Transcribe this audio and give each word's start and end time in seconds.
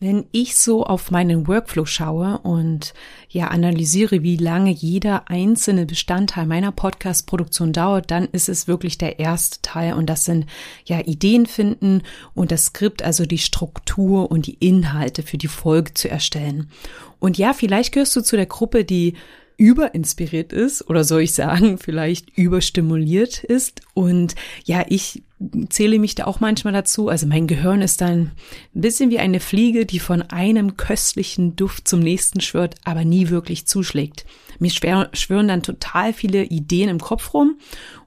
Wenn 0.00 0.26
ich 0.30 0.56
so 0.56 0.84
auf 0.84 1.10
meinen 1.10 1.48
Workflow 1.48 1.84
schaue 1.84 2.38
und 2.38 2.94
ja 3.28 3.48
analysiere, 3.48 4.22
wie 4.22 4.36
lange 4.36 4.70
jeder 4.70 5.28
einzelne 5.28 5.86
Bestandteil 5.86 6.46
meiner 6.46 6.70
Podcast-Produktion 6.70 7.72
dauert, 7.72 8.12
dann 8.12 8.28
ist 8.30 8.48
es 8.48 8.68
wirklich 8.68 8.96
der 8.98 9.18
erste 9.18 9.60
Teil 9.60 9.94
und 9.94 10.06
das 10.06 10.24
sind 10.24 10.46
ja 10.84 11.00
Ideen 11.00 11.46
finden 11.46 12.02
und 12.32 12.52
das 12.52 12.66
Skript, 12.66 13.02
also 13.02 13.26
die 13.26 13.38
Struktur 13.38 14.30
und 14.30 14.46
die 14.46 14.58
Inhalte 14.60 15.24
für 15.24 15.36
die 15.36 15.48
Folge 15.48 15.94
zu 15.94 16.08
erstellen. 16.08 16.70
Und 17.18 17.36
ja, 17.36 17.52
vielleicht 17.52 17.92
gehörst 17.92 18.14
du 18.14 18.20
zu 18.20 18.36
der 18.36 18.46
Gruppe, 18.46 18.84
die 18.84 19.14
überinspiriert 19.58 20.52
ist 20.52 20.88
oder 20.88 21.04
soll 21.04 21.22
ich 21.22 21.34
sagen, 21.34 21.76
vielleicht 21.82 22.30
überstimuliert 22.38 23.44
ist. 23.44 23.82
Und 23.92 24.34
ja, 24.64 24.86
ich 24.88 25.22
zähle 25.68 25.98
mich 25.98 26.14
da 26.14 26.24
auch 26.24 26.40
manchmal 26.40 26.72
dazu. 26.72 27.08
Also 27.08 27.26
mein 27.26 27.46
Gehirn 27.46 27.82
ist 27.82 28.00
dann 28.00 28.32
ein 28.74 28.80
bisschen 28.80 29.10
wie 29.10 29.18
eine 29.18 29.40
Fliege, 29.40 29.84
die 29.84 29.98
von 29.98 30.22
einem 30.22 30.76
köstlichen 30.76 31.56
Duft 31.56 31.86
zum 31.86 32.00
nächsten 32.00 32.40
schwört, 32.40 32.76
aber 32.84 33.04
nie 33.04 33.28
wirklich 33.28 33.66
zuschlägt. 33.66 34.24
Mir 34.58 34.70
schwören 34.70 35.48
dann 35.48 35.62
total 35.62 36.12
viele 36.12 36.44
Ideen 36.44 36.88
im 36.88 37.00
Kopf 37.00 37.34
rum 37.34 37.58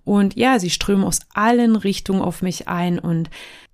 und 0.04 0.36
ja, 0.36 0.60
sie 0.60 0.70
strömen 0.70 1.06
aus 1.06 1.20
allen 1.34 1.76
Richtungen 1.76 2.22
auf 2.22 2.42
mich 2.42 2.68
ein 2.68 3.00
und 3.00 3.30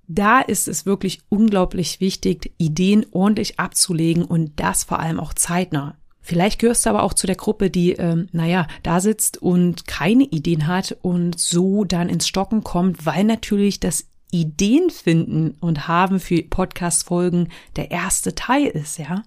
da 0.07 0.39
ist 0.39 0.67
es 0.67 0.85
wirklich 0.85 1.21
unglaublich 1.29 1.99
wichtig, 1.99 2.53
Ideen 2.57 3.05
ordentlich 3.11 3.59
abzulegen 3.59 4.23
und 4.23 4.53
das 4.55 4.83
vor 4.83 4.99
allem 4.99 5.19
auch 5.19 5.33
zeitnah. 5.33 5.97
Vielleicht 6.27 6.59
gehörst 6.59 6.85
du 6.85 6.89
aber 6.89 7.03
auch 7.03 7.13
zu 7.13 7.25
der 7.25 7.37
Gruppe, 7.37 7.69
die, 7.69 7.93
ähm, 7.93 8.27
naja, 8.33 8.67
da 8.83 8.99
sitzt 8.99 9.41
und 9.41 9.87
keine 9.87 10.25
Ideen 10.25 10.67
hat 10.67 10.97
und 11.01 11.39
so 11.39 11.85
dann 11.85 12.09
ins 12.09 12.27
Stocken 12.27 12.65
kommt, 12.65 13.05
weil 13.05 13.23
natürlich 13.23 13.79
das 13.79 14.09
Ideen 14.29 14.89
finden 14.89 15.55
und 15.61 15.87
haben 15.87 16.19
für 16.19 16.43
Podcast-Folgen 16.43 17.47
der 17.77 17.91
erste 17.91 18.35
Teil 18.35 18.65
ist, 18.65 18.99
ja. 18.99 19.23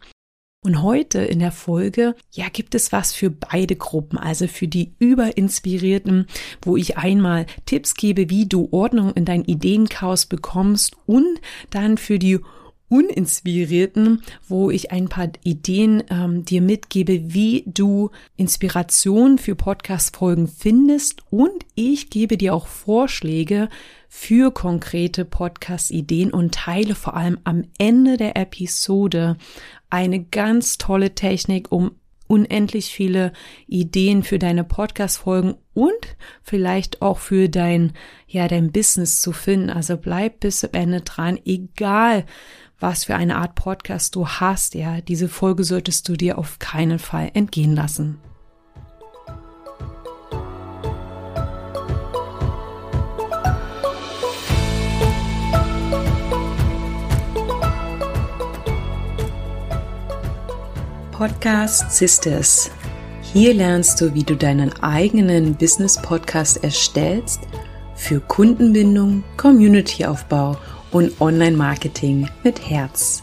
Und 0.63 0.83
heute 0.83 1.21
in 1.21 1.39
der 1.39 1.53
Folge, 1.53 2.15
ja, 2.33 2.51
gibt 2.53 2.75
es 2.75 2.93
was 2.93 3.15
für 3.15 3.31
beide 3.31 3.77
Gruppen, 3.77 4.19
also 4.19 4.47
für 4.47 4.69
die 4.69 4.93
Überinspirierten, 4.99 6.27
wo 6.61 6.77
ich 6.77 6.99
einmal 6.99 7.47
Tipps 7.65 7.95
gebe, 7.95 8.29
wie 8.29 8.45
du 8.45 8.69
Ordnung 8.73 9.15
in 9.15 9.25
dein 9.25 9.47
Ideenchaos 9.47 10.27
bekommst 10.27 10.99
und 11.07 11.41
dann 11.71 11.97
für 11.97 12.19
die 12.19 12.41
Uninspirierten, 12.91 14.23
wo 14.47 14.71
ich 14.71 14.91
ein 14.91 15.09
paar 15.09 15.29
Ideen 15.45 16.03
ähm, 16.11 16.45
dir 16.45 16.61
mitgebe, 16.61 17.33
wie 17.33 17.65
du 17.67 18.11
Inspiration 18.37 19.39
für 19.39 19.55
Podcast-Folgen 19.55 20.49
findest 20.49 21.23
und 21.31 21.65
ich 21.77 22.11
gebe 22.11 22.37
dir 22.37 22.53
auch 22.53 22.67
Vorschläge 22.67 23.69
für 24.09 24.51
konkrete 24.51 25.25
Podcast-Ideen 25.25 26.33
und 26.33 26.53
teile 26.53 26.97
vor 26.97 27.17
allem 27.17 27.39
am 27.45 27.63
Ende 27.79 28.17
der 28.17 28.37
Episode 28.37 29.37
eine 29.89 30.25
ganz 30.25 30.77
tolle 30.77 31.15
Technik, 31.15 31.71
um 31.71 31.93
unendlich 32.31 32.87
viele 32.93 33.33
Ideen 33.67 34.23
für 34.23 34.39
deine 34.39 34.63
Podcast-Folgen 34.63 35.57
und 35.75 36.17
vielleicht 36.43 37.03
auch 37.03 37.19
für 37.19 37.49
dein, 37.49 37.93
ja, 38.29 38.47
dein 38.47 38.71
Business 38.71 39.21
zu 39.21 39.33
finden. 39.33 39.69
Also 39.69 39.97
bleib 39.97 40.41
bis 40.41 40.61
zum 40.61 40.71
Ende 40.73 41.01
dran, 41.01 41.39
egal 41.45 42.25
was 42.81 43.05
für 43.05 43.15
eine 43.15 43.37
Art 43.37 43.55
Podcast 43.55 44.15
du 44.15 44.27
hast. 44.27 44.75
Ja, 44.75 45.01
diese 45.01 45.29
Folge 45.29 45.65
solltest 45.65 46.09
du 46.09 46.17
dir 46.17 46.39
auf 46.39 46.59
keinen 46.59 46.99
Fall 46.99 47.31
entgehen 47.35 47.75
lassen. 47.75 48.19
Podcast 61.13 61.91
Sisters. 61.91 62.71
Hier 63.21 63.53
lernst 63.53 64.01
du, 64.01 64.15
wie 64.15 64.25
du 64.25 64.35
deinen 64.35 64.73
eigenen 64.83 65.55
Business 65.55 66.01
Podcast 66.01 66.65
erstellst 66.65 67.41
für 67.95 68.21
Kundenbindung, 68.21 69.23
Communityaufbau 69.37 70.57
und 70.91 71.21
Online-Marketing 71.21 72.29
mit 72.43 72.69
Herz. 72.69 73.23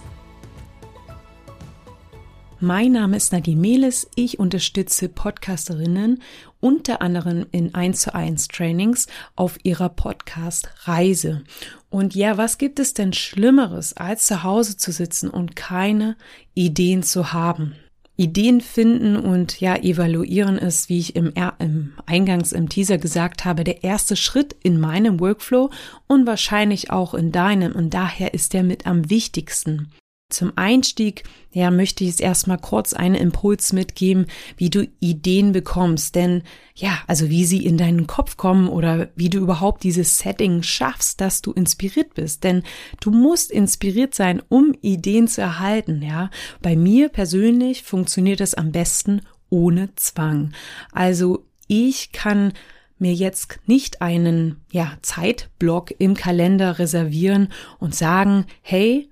Mein 2.60 2.94
Name 2.94 3.18
ist 3.18 3.34
Nadine 3.34 3.62
Mehles. 3.62 4.10
Ich 4.16 4.40
unterstütze 4.40 5.10
Podcasterinnen 5.10 6.24
unter 6.60 7.02
anderem 7.04 7.46
in 7.52 7.76
1 7.76 8.00
zu 8.00 8.16
1 8.16 8.48
Trainings 8.48 9.06
auf 9.36 9.60
ihrer 9.64 9.90
Podcast-Reise. 9.90 11.44
Und 11.90 12.16
ja, 12.16 12.38
was 12.38 12.58
gibt 12.58 12.80
es 12.80 12.96
denn 12.96 13.14
Schlimmeres, 13.14 13.94
als 13.94 14.26
zu 14.26 14.44
Hause 14.44 14.76
zu 14.76 14.92
sitzen 14.92 15.30
und 15.30 15.56
keine 15.56 16.18
Ideen 16.56 17.04
zu 17.04 17.32
haben? 17.32 17.76
Ideen 18.18 18.62
finden 18.62 19.16
und 19.16 19.62
ja, 19.62 19.76
evaluieren 19.76 20.58
ist, 20.58 20.90
wie 20.90 20.98
ich 20.98 21.16
im, 21.16 21.34
im 21.60 21.94
Eingangs 22.08 22.52
im 22.52 22.68
Teaser 22.68 22.98
gesagt 22.98 23.46
habe, 23.46 23.64
der 23.64 23.84
erste 23.84 24.16
Schritt 24.16 24.56
in 24.64 24.80
meinem 24.80 25.20
Workflow 25.20 25.70
und 26.08 26.26
wahrscheinlich 26.26 26.90
auch 26.90 27.14
in 27.14 27.32
deinem 27.32 27.74
und 27.74 27.94
daher 27.94 28.34
ist 28.34 28.54
der 28.54 28.64
mit 28.64 28.88
am 28.88 29.10
wichtigsten. 29.12 29.92
Zum 30.30 30.52
Einstieg, 30.58 31.24
ja, 31.54 31.72
möchte 31.72 32.04
ich 32.04 32.10
es 32.10 32.20
erstmal 32.20 32.58
kurz 32.58 32.92
einen 32.92 33.16
Impuls 33.16 33.72
mitgeben, 33.72 34.26
wie 34.58 34.70
du 34.70 34.86
Ideen 35.00 35.54
bekommst. 35.54 36.16
Denn 36.16 36.44
ja, 36.76 37.00
also 37.08 37.30
wie 37.30 37.46
sie 37.46 37.66
in 37.66 37.78
deinen 37.78 38.08
Kopf 38.08 38.36
kommen 38.36 38.68
oder 38.68 39.08
wie 39.16 39.30
du 39.30 39.38
überhaupt 39.38 39.84
dieses 39.84 40.18
Setting 40.18 40.64
schaffst, 40.64 41.22
dass 41.22 41.42
du 41.42 41.54
inspiriert 41.54 42.14
bist. 42.14 42.44
Denn 42.44 42.64
du 43.00 43.12
musst 43.12 43.52
inspiriert 43.52 44.14
sein, 44.16 44.42
um 44.50 44.74
Ideen 44.82 45.30
zu 45.30 45.40
erhalten, 45.40 46.02
ja. 46.02 46.30
Bei 46.62 46.76
mir 46.76 47.08
persönlich 47.08 47.84
funktioniert 47.84 48.42
es 48.42 48.54
am 48.54 48.74
besten 48.74 49.22
ohne 49.50 49.96
Zwang. 49.96 50.52
Also 50.92 51.46
ich 51.68 52.12
kann 52.12 52.52
mir 53.00 53.14
jetzt 53.14 53.60
nicht 53.66 54.02
einen, 54.02 54.60
ja, 54.74 54.98
Zeitblock 55.02 55.94
im 56.00 56.16
Kalender 56.16 56.80
reservieren 56.80 57.48
und 57.80 57.96
sagen, 57.96 58.46
hey, 58.62 59.10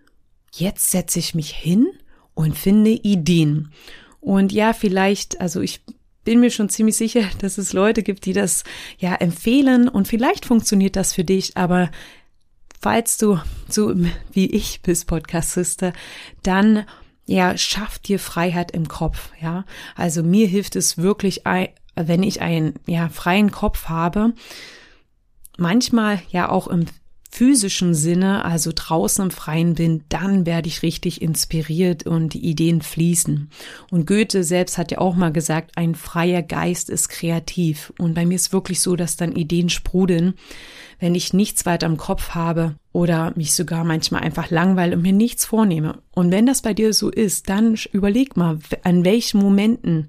jetzt 0.60 0.92
setze 0.92 1.20
ich 1.20 1.36
mich 1.36 1.52
hin 1.52 1.88
und 2.34 2.58
finde 2.58 2.92
Ideen. 2.92 3.72
Und 4.20 4.52
ja, 4.52 4.74
vielleicht, 4.74 5.40
also 5.42 5.62
ich 5.62 5.82
bin 6.24 6.40
mir 6.40 6.50
schon 6.50 6.70
ziemlich 6.70 6.98
sicher, 6.98 7.22
dass 7.40 7.58
es 7.58 7.74
Leute 7.74 8.04
gibt, 8.04 8.26
die 8.26 8.34
das 8.34 8.64
ja 8.98 9.16
empfehlen 9.16 9.88
und 9.88 10.08
vielleicht 10.08 10.46
funktioniert 10.46 10.96
das 10.96 11.14
für 11.14 11.24
dich, 11.24 11.56
aber 11.56 11.92
falls 12.82 13.18
du 13.18 13.40
so 13.70 13.96
wie 14.34 14.48
ich 14.48 14.82
bist, 14.82 15.08
Podcast-Sister, 15.08 15.94
dann 16.44 16.86
ja, 17.26 17.58
schaff 17.58 17.98
dir 17.98 18.20
Freiheit 18.20 18.70
im 18.72 18.88
Kopf, 18.88 19.32
ja. 19.42 19.66
Also 19.96 20.22
mir 20.22 20.48
hilft 20.48 20.76
es 20.76 21.00
wirklich, 21.00 21.42
wenn 21.96 22.22
ich 22.22 22.42
einen 22.42 22.76
ja 22.86 23.10
freien 23.10 23.50
Kopf 23.50 23.86
habe, 23.86 24.34
manchmal 25.58 26.22
ja 26.30 26.50
auch 26.50 26.68
im 26.68 26.86
physischen 27.36 27.94
Sinne, 27.94 28.46
also 28.46 28.72
draußen 28.74 29.26
im 29.26 29.30
Freien 29.30 29.74
bin, 29.74 30.06
dann 30.08 30.46
werde 30.46 30.70
ich 30.70 30.84
richtig 30.84 31.22
inspiriert 31.22 32.08
und 32.08 32.34
die 32.34 32.46
Ideen 32.46 32.82
fließen. 32.82 33.50
Und 33.92 34.08
Goethe 34.08 34.46
selbst 34.46 34.78
hat 34.78 34.92
ja 34.92 35.00
auch 35.00 35.16
mal 35.16 35.34
gesagt, 35.34 35.72
ein 35.76 35.96
freier 35.96 36.42
Geist 36.42 36.90
ist 36.90 37.10
kreativ. 37.10 37.92
Und 38.00 38.14
bei 38.14 38.26
mir 38.26 38.36
ist 38.36 38.54
wirklich 38.54 38.80
so, 38.80 38.96
dass 38.96 39.18
dann 39.18 39.34
Ideen 39.34 39.68
sprudeln, 39.68 40.36
wenn 41.02 41.14
ich 41.14 41.34
nichts 41.34 41.66
weiter 41.66 41.88
im 41.88 41.98
Kopf 41.98 42.30
habe 42.30 42.76
oder 42.94 43.34
mich 43.36 43.54
sogar 43.54 43.84
manchmal 43.84 44.22
einfach 44.22 44.50
langweile 44.50 44.96
und 44.96 45.02
mir 45.02 45.12
nichts 45.12 45.44
vornehme. 45.44 46.00
Und 46.14 46.32
wenn 46.32 46.46
das 46.46 46.62
bei 46.62 46.74
dir 46.74 46.94
so 46.94 47.10
ist, 47.10 47.50
dann 47.50 47.76
überleg 47.92 48.38
mal, 48.38 48.60
an 48.84 49.04
welchen 49.04 49.42
Momenten 49.42 50.08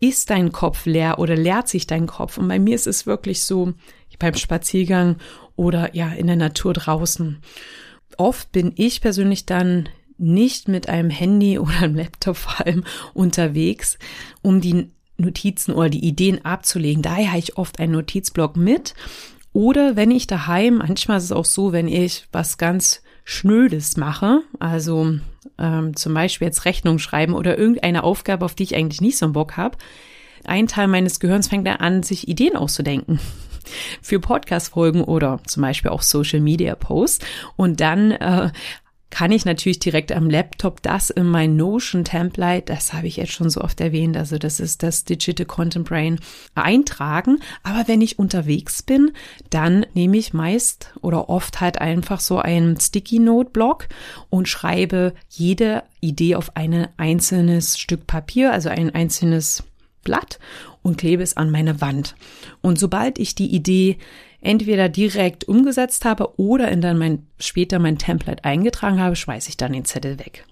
ist 0.00 0.30
dein 0.30 0.52
Kopf 0.52 0.86
leer 0.86 1.18
oder 1.18 1.36
leert 1.36 1.68
sich 1.68 1.86
dein 1.86 2.06
Kopf? 2.06 2.38
Und 2.38 2.48
bei 2.48 2.58
mir 2.58 2.74
ist 2.74 2.86
es 2.86 3.06
wirklich 3.06 3.44
so, 3.44 3.74
beim 4.22 4.34
Spaziergang 4.34 5.16
oder 5.56 5.94
ja 5.94 6.08
in 6.08 6.26
der 6.26 6.36
Natur 6.36 6.72
draußen. 6.72 7.38
Oft 8.16 8.52
bin 8.52 8.72
ich 8.76 9.00
persönlich 9.00 9.46
dann 9.46 9.88
nicht 10.18 10.68
mit 10.68 10.88
einem 10.88 11.10
Handy 11.10 11.58
oder 11.58 11.82
einem 11.82 11.96
Laptop 11.96 12.36
vor 12.36 12.66
allem 12.66 12.84
unterwegs, 13.14 13.98
um 14.42 14.60
die 14.60 14.90
Notizen 15.18 15.72
oder 15.72 15.90
die 15.90 16.04
Ideen 16.04 16.44
abzulegen. 16.44 17.02
Daher 17.02 17.28
habe 17.28 17.38
ich 17.38 17.56
oft 17.56 17.78
einen 17.78 17.92
Notizblock 17.92 18.56
mit. 18.56 18.94
Oder 19.52 19.96
wenn 19.96 20.10
ich 20.10 20.26
daheim, 20.26 20.78
manchmal 20.78 21.18
ist 21.18 21.24
es 21.24 21.32
auch 21.32 21.44
so, 21.44 21.72
wenn 21.72 21.86
ich 21.86 22.26
was 22.32 22.56
ganz 22.56 23.02
Schnödes 23.24 23.98
mache, 23.98 24.40
also 24.58 25.14
ähm, 25.58 25.94
zum 25.94 26.14
Beispiel 26.14 26.46
jetzt 26.46 26.64
Rechnung 26.64 26.98
schreiben 26.98 27.34
oder 27.34 27.58
irgendeine 27.58 28.02
Aufgabe, 28.02 28.44
auf 28.44 28.54
die 28.54 28.62
ich 28.62 28.74
eigentlich 28.74 29.02
nicht 29.02 29.18
so 29.18 29.26
einen 29.26 29.34
Bock 29.34 29.56
habe, 29.58 29.76
ein 30.44 30.66
Teil 30.66 30.88
meines 30.88 31.20
Gehirns 31.20 31.48
fängt 31.48 31.66
dann 31.66 31.76
an, 31.76 32.02
sich 32.02 32.26
Ideen 32.26 32.56
auszudenken 32.56 33.20
für 34.00 34.20
Podcast-Folgen 34.20 35.04
oder 35.04 35.40
zum 35.46 35.62
Beispiel 35.62 35.90
auch 35.90 36.02
Social-Media-Posts. 36.02 37.24
Und 37.56 37.80
dann 37.80 38.12
äh, 38.12 38.50
kann 39.12 39.30
ich 39.30 39.44
natürlich 39.44 39.78
direkt 39.78 40.10
am 40.10 40.30
Laptop 40.30 40.80
das 40.80 41.10
in 41.10 41.26
mein 41.26 41.54
Notion 41.54 42.02
Template, 42.02 42.64
das 42.64 42.94
habe 42.94 43.06
ich 43.06 43.18
jetzt 43.18 43.32
schon 43.32 43.50
so 43.50 43.60
oft 43.60 43.78
erwähnt, 43.80 44.16
also 44.16 44.38
das 44.38 44.58
ist 44.58 44.82
das 44.82 45.04
Digital 45.04 45.44
Content 45.44 45.86
Brain, 45.86 46.18
eintragen. 46.54 47.38
Aber 47.62 47.86
wenn 47.86 48.00
ich 48.00 48.18
unterwegs 48.18 48.82
bin, 48.82 49.12
dann 49.50 49.84
nehme 49.92 50.16
ich 50.16 50.32
meist 50.32 50.94
oder 51.02 51.28
oft 51.28 51.60
halt 51.60 51.78
einfach 51.78 52.20
so 52.20 52.38
einen 52.38 52.80
Sticky 52.80 53.18
Note 53.18 53.50
Block 53.50 53.86
und 54.30 54.48
schreibe 54.48 55.12
jede 55.28 55.84
Idee 56.00 56.34
auf 56.34 56.56
ein 56.56 56.88
einzelnes 56.96 57.78
Stück 57.78 58.06
Papier, 58.06 58.50
also 58.50 58.70
ein 58.70 58.94
einzelnes 58.94 59.62
Blatt 60.04 60.38
und 60.82 60.98
klebe 60.98 61.22
es 61.22 61.36
an 61.36 61.50
meine 61.50 61.80
Wand. 61.80 62.14
Und 62.60 62.78
sobald 62.78 63.18
ich 63.18 63.34
die 63.34 63.54
Idee 63.54 63.98
entweder 64.40 64.88
direkt 64.88 65.44
umgesetzt 65.44 66.04
habe 66.04 66.38
oder 66.38 66.70
in 66.70 66.80
dann 66.80 66.98
mein, 66.98 67.26
später 67.38 67.78
mein 67.78 67.98
Template 67.98 68.44
eingetragen 68.44 69.00
habe, 69.00 69.16
schmeiße 69.16 69.48
ich 69.48 69.56
dann 69.56 69.72
den 69.72 69.84
Zettel 69.84 70.18
weg. 70.18 70.44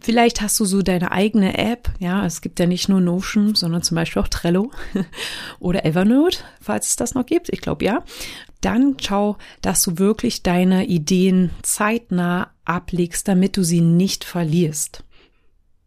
Vielleicht 0.00 0.40
hast 0.40 0.60
du 0.60 0.64
so 0.64 0.82
deine 0.82 1.10
eigene 1.10 1.58
App, 1.58 1.90
ja, 1.98 2.24
es 2.24 2.40
gibt 2.40 2.60
ja 2.60 2.66
nicht 2.66 2.88
nur 2.88 3.00
Notion, 3.00 3.56
sondern 3.56 3.82
zum 3.82 3.96
Beispiel 3.96 4.22
auch 4.22 4.28
Trello 4.28 4.70
oder 5.58 5.84
Evernote, 5.84 6.38
falls 6.60 6.88
es 6.88 6.96
das 6.96 7.14
noch 7.14 7.26
gibt, 7.26 7.48
ich 7.48 7.60
glaube 7.60 7.84
ja. 7.84 8.04
Dann 8.60 8.96
schau, 9.00 9.36
dass 9.60 9.82
du 9.82 9.98
wirklich 9.98 10.42
deine 10.42 10.86
Ideen 10.86 11.50
zeitnah 11.62 12.50
ablegst, 12.64 13.26
damit 13.26 13.56
du 13.56 13.64
sie 13.64 13.80
nicht 13.80 14.24
verlierst. 14.24 15.02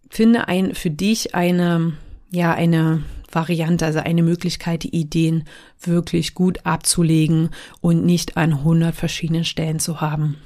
Finde 0.09 0.49
ein, 0.49 0.75
für 0.75 0.89
dich 0.89 1.33
eine, 1.33 1.93
ja, 2.31 2.53
eine 2.53 3.03
Variante, 3.33 3.85
also 3.85 3.99
eine 3.99 4.23
Möglichkeit, 4.23 4.83
die 4.83 4.95
Ideen 4.95 5.45
wirklich 5.79 6.33
gut 6.33 6.65
abzulegen 6.65 7.49
und 7.81 8.05
nicht 8.05 8.37
an 8.37 8.53
100 8.53 8.95
verschiedenen 8.95 9.45
Stellen 9.45 9.79
zu 9.79 10.01
haben. 10.01 10.37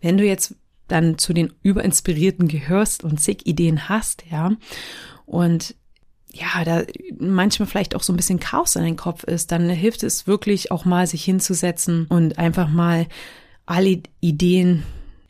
Wenn 0.00 0.18
du 0.18 0.24
jetzt 0.24 0.54
dann 0.88 1.18
zu 1.18 1.32
den 1.32 1.52
Überinspirierten 1.62 2.48
gehörst 2.48 3.04
und 3.04 3.20
zig 3.20 3.46
Ideen 3.46 3.88
hast, 3.88 4.24
ja, 4.30 4.52
und 5.26 5.74
ja, 6.32 6.64
da 6.64 6.82
manchmal 7.18 7.68
vielleicht 7.68 7.94
auch 7.94 8.02
so 8.02 8.12
ein 8.12 8.16
bisschen 8.16 8.40
Chaos 8.40 8.74
in 8.76 8.82
deinem 8.82 8.96
Kopf 8.96 9.22
ist, 9.24 9.52
dann 9.52 9.68
hilft 9.68 10.02
es 10.02 10.26
wirklich 10.26 10.70
auch 10.70 10.84
mal, 10.84 11.06
sich 11.06 11.24
hinzusetzen 11.24 12.06
und 12.08 12.38
einfach 12.38 12.68
mal 12.68 13.06
alle 13.66 14.02
Ideen 14.20 14.82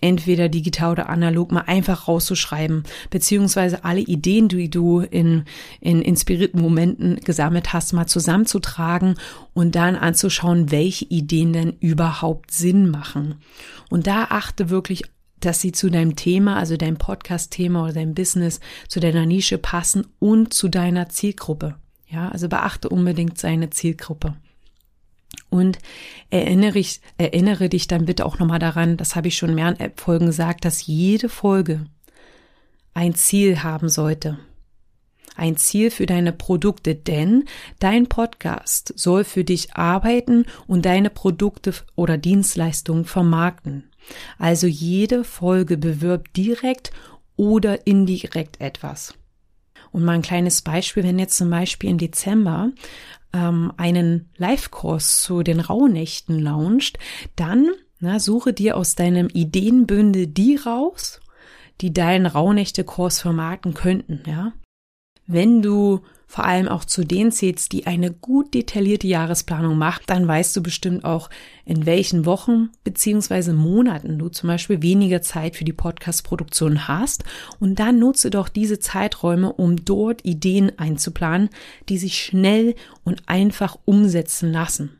entweder 0.02 0.48
digital 0.48 0.92
oder 0.92 1.08
analog, 1.08 1.52
mal 1.52 1.64
einfach 1.66 2.08
rauszuschreiben, 2.08 2.82
beziehungsweise 3.08 3.84
alle 3.84 4.00
Ideen, 4.00 4.48
die 4.48 4.68
du 4.68 5.00
in, 5.00 5.44
in 5.80 6.02
inspirierten 6.02 6.60
Momenten 6.60 7.16
gesammelt 7.16 7.72
hast, 7.72 7.92
mal 7.92 8.06
zusammenzutragen 8.06 9.14
und 9.54 9.74
dann 9.74 9.96
anzuschauen, 9.96 10.70
welche 10.70 11.06
Ideen 11.06 11.52
denn 11.52 11.76
überhaupt 11.80 12.50
Sinn 12.50 12.90
machen. 12.90 13.36
Und 13.88 14.06
da 14.06 14.24
achte 14.24 14.68
wirklich 14.68 15.04
dass 15.44 15.60
sie 15.60 15.72
zu 15.72 15.90
deinem 15.90 16.14
Thema, 16.16 16.56
also 16.56 16.76
deinem 16.76 16.96
Podcast-Thema 16.96 17.82
oder 17.82 17.94
deinem 17.94 18.14
Business, 18.14 18.60
zu 18.88 19.00
deiner 19.00 19.26
Nische 19.26 19.58
passen 19.58 20.06
und 20.20 20.54
zu 20.54 20.68
deiner 20.68 21.08
Zielgruppe. 21.08 21.74
Ja, 22.08 22.28
also 22.28 22.48
beachte 22.48 22.88
unbedingt 22.88 23.38
seine 23.38 23.70
Zielgruppe. 23.70 24.36
Und 25.50 25.78
erinnere, 26.30 26.78
ich, 26.78 27.00
erinnere 27.18 27.68
dich 27.68 27.86
dann 27.86 28.06
bitte 28.06 28.24
auch 28.24 28.38
nochmal 28.38 28.58
daran, 28.58 28.96
das 28.96 29.16
habe 29.16 29.28
ich 29.28 29.36
schon 29.36 29.50
in 29.50 29.54
mehreren 29.56 29.92
Folgen 29.96 30.26
gesagt, 30.26 30.64
dass 30.64 30.86
jede 30.86 31.28
Folge 31.28 31.86
ein 32.94 33.14
Ziel 33.14 33.62
haben 33.62 33.88
sollte. 33.88 34.38
Ein 35.34 35.56
Ziel 35.56 35.90
für 35.90 36.06
deine 36.06 36.32
Produkte, 36.32 36.94
denn 36.94 37.44
dein 37.78 38.06
Podcast 38.06 38.92
soll 38.96 39.24
für 39.24 39.44
dich 39.44 39.74
arbeiten 39.74 40.44
und 40.66 40.84
deine 40.84 41.08
Produkte 41.08 41.74
oder 41.96 42.18
Dienstleistungen 42.18 43.06
vermarkten. 43.06 43.90
Also 44.38 44.66
jede 44.66 45.24
Folge 45.24 45.78
bewirbt 45.78 46.36
direkt 46.36 46.90
oder 47.36 47.86
indirekt 47.86 48.60
etwas. 48.60 49.14
Und 49.90 50.04
mal 50.04 50.12
ein 50.12 50.22
kleines 50.22 50.62
Beispiel, 50.62 51.02
wenn 51.02 51.18
jetzt 51.18 51.36
zum 51.36 51.50
Beispiel 51.50 51.90
im 51.90 51.98
Dezember 51.98 52.70
ähm, 53.32 53.72
einen 53.76 54.30
Live-Kurs 54.36 55.22
zu 55.22 55.42
den 55.42 55.60
Rauhnächten 55.60 56.38
launcht, 56.38 56.98
dann 57.36 57.68
na, 58.02 58.18
suche 58.18 58.52
dir 58.52 58.76
aus 58.76 58.96
deinem 58.96 59.28
Ideenbündel 59.28 60.26
die 60.26 60.56
raus, 60.56 61.20
die 61.80 61.92
deinen 61.92 62.26
Rauhnächte-Kurs 62.26 63.20
vermarkten 63.20 63.74
könnten, 63.74 64.22
ja. 64.26 64.52
Wenn 65.28 65.62
du 65.62 66.00
vor 66.32 66.46
allem 66.46 66.66
auch 66.66 66.86
zu 66.86 67.04
denen 67.04 67.30
zählst, 67.30 67.72
die 67.72 67.86
eine 67.86 68.10
gut 68.10 68.54
detaillierte 68.54 69.06
Jahresplanung 69.06 69.76
macht, 69.76 70.08
dann 70.08 70.26
weißt 70.26 70.56
du 70.56 70.62
bestimmt 70.62 71.04
auch, 71.04 71.28
in 71.66 71.84
welchen 71.84 72.24
Wochen 72.24 72.70
beziehungsweise 72.84 73.52
Monaten 73.52 74.18
du 74.18 74.30
zum 74.30 74.46
Beispiel 74.46 74.80
weniger 74.80 75.20
Zeit 75.20 75.56
für 75.56 75.66
die 75.66 75.74
Podcast-Produktion 75.74 76.88
hast. 76.88 77.24
Und 77.60 77.80
dann 77.80 77.98
nutze 77.98 78.30
doch 78.30 78.48
diese 78.48 78.78
Zeiträume, 78.78 79.52
um 79.52 79.84
dort 79.84 80.24
Ideen 80.24 80.72
einzuplanen, 80.78 81.50
die 81.90 81.98
sich 81.98 82.24
schnell 82.24 82.76
und 83.04 83.24
einfach 83.26 83.76
umsetzen 83.84 84.52
lassen. 84.52 84.98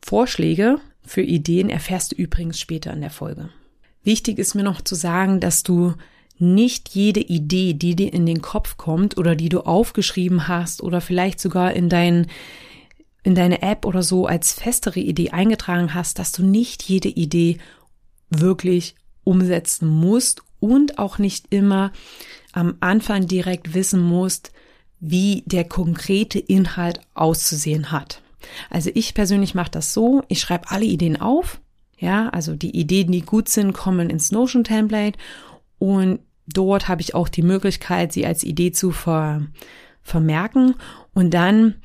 Vorschläge 0.00 0.78
für 1.04 1.22
Ideen 1.22 1.68
erfährst 1.68 2.12
du 2.12 2.14
übrigens 2.14 2.60
später 2.60 2.92
in 2.92 3.00
der 3.00 3.10
Folge. 3.10 3.48
Wichtig 4.04 4.38
ist 4.38 4.54
mir 4.54 4.62
noch 4.62 4.82
zu 4.82 4.94
sagen, 4.94 5.40
dass 5.40 5.64
du 5.64 5.94
nicht 6.42 6.90
jede 6.90 7.20
Idee, 7.20 7.74
die 7.74 7.96
dir 7.96 8.12
in 8.12 8.26
den 8.26 8.42
Kopf 8.42 8.76
kommt 8.76 9.16
oder 9.16 9.34
die 9.34 9.48
du 9.48 9.60
aufgeschrieben 9.60 10.48
hast 10.48 10.82
oder 10.82 11.00
vielleicht 11.00 11.40
sogar 11.40 11.72
in 11.72 11.88
dein 11.88 12.26
in 13.24 13.34
deine 13.36 13.62
App 13.62 13.84
oder 13.84 14.02
so 14.02 14.26
als 14.26 14.52
festere 14.52 14.98
Idee 14.98 15.30
eingetragen 15.30 15.94
hast, 15.94 16.18
dass 16.18 16.32
du 16.32 16.44
nicht 16.44 16.82
jede 16.82 17.08
Idee 17.08 17.58
wirklich 18.30 18.96
umsetzen 19.22 19.88
musst 19.88 20.42
und 20.58 20.98
auch 20.98 21.18
nicht 21.18 21.46
immer 21.50 21.92
am 22.52 22.76
Anfang 22.80 23.26
direkt 23.26 23.74
wissen 23.74 24.02
musst, 24.02 24.52
wie 24.98 25.42
der 25.46 25.64
konkrete 25.64 26.38
Inhalt 26.38 27.00
auszusehen 27.14 27.92
hat. 27.92 28.22
Also 28.70 28.90
ich 28.94 29.14
persönlich 29.14 29.54
mache 29.54 29.70
das 29.70 29.94
so, 29.94 30.22
ich 30.28 30.40
schreibe 30.40 30.70
alle 30.70 30.84
Ideen 30.84 31.20
auf, 31.20 31.60
ja, 31.98 32.28
also 32.30 32.56
die 32.56 32.76
Ideen, 32.76 33.12
die 33.12 33.22
gut 33.22 33.48
sind, 33.48 33.72
kommen 33.72 34.10
ins 34.10 34.32
Notion 34.32 34.64
Template 34.64 35.18
und 35.78 36.20
dort 36.46 36.88
habe 36.88 37.00
ich 37.00 37.14
auch 37.14 37.28
die 37.28 37.42
Möglichkeit, 37.42 38.12
sie 38.12 38.26
als 38.26 38.42
Idee 38.42 38.72
zu 38.72 38.90
ver, 38.90 39.46
vermerken. 40.02 40.74
Und 41.14 41.32
dann, 41.32 41.76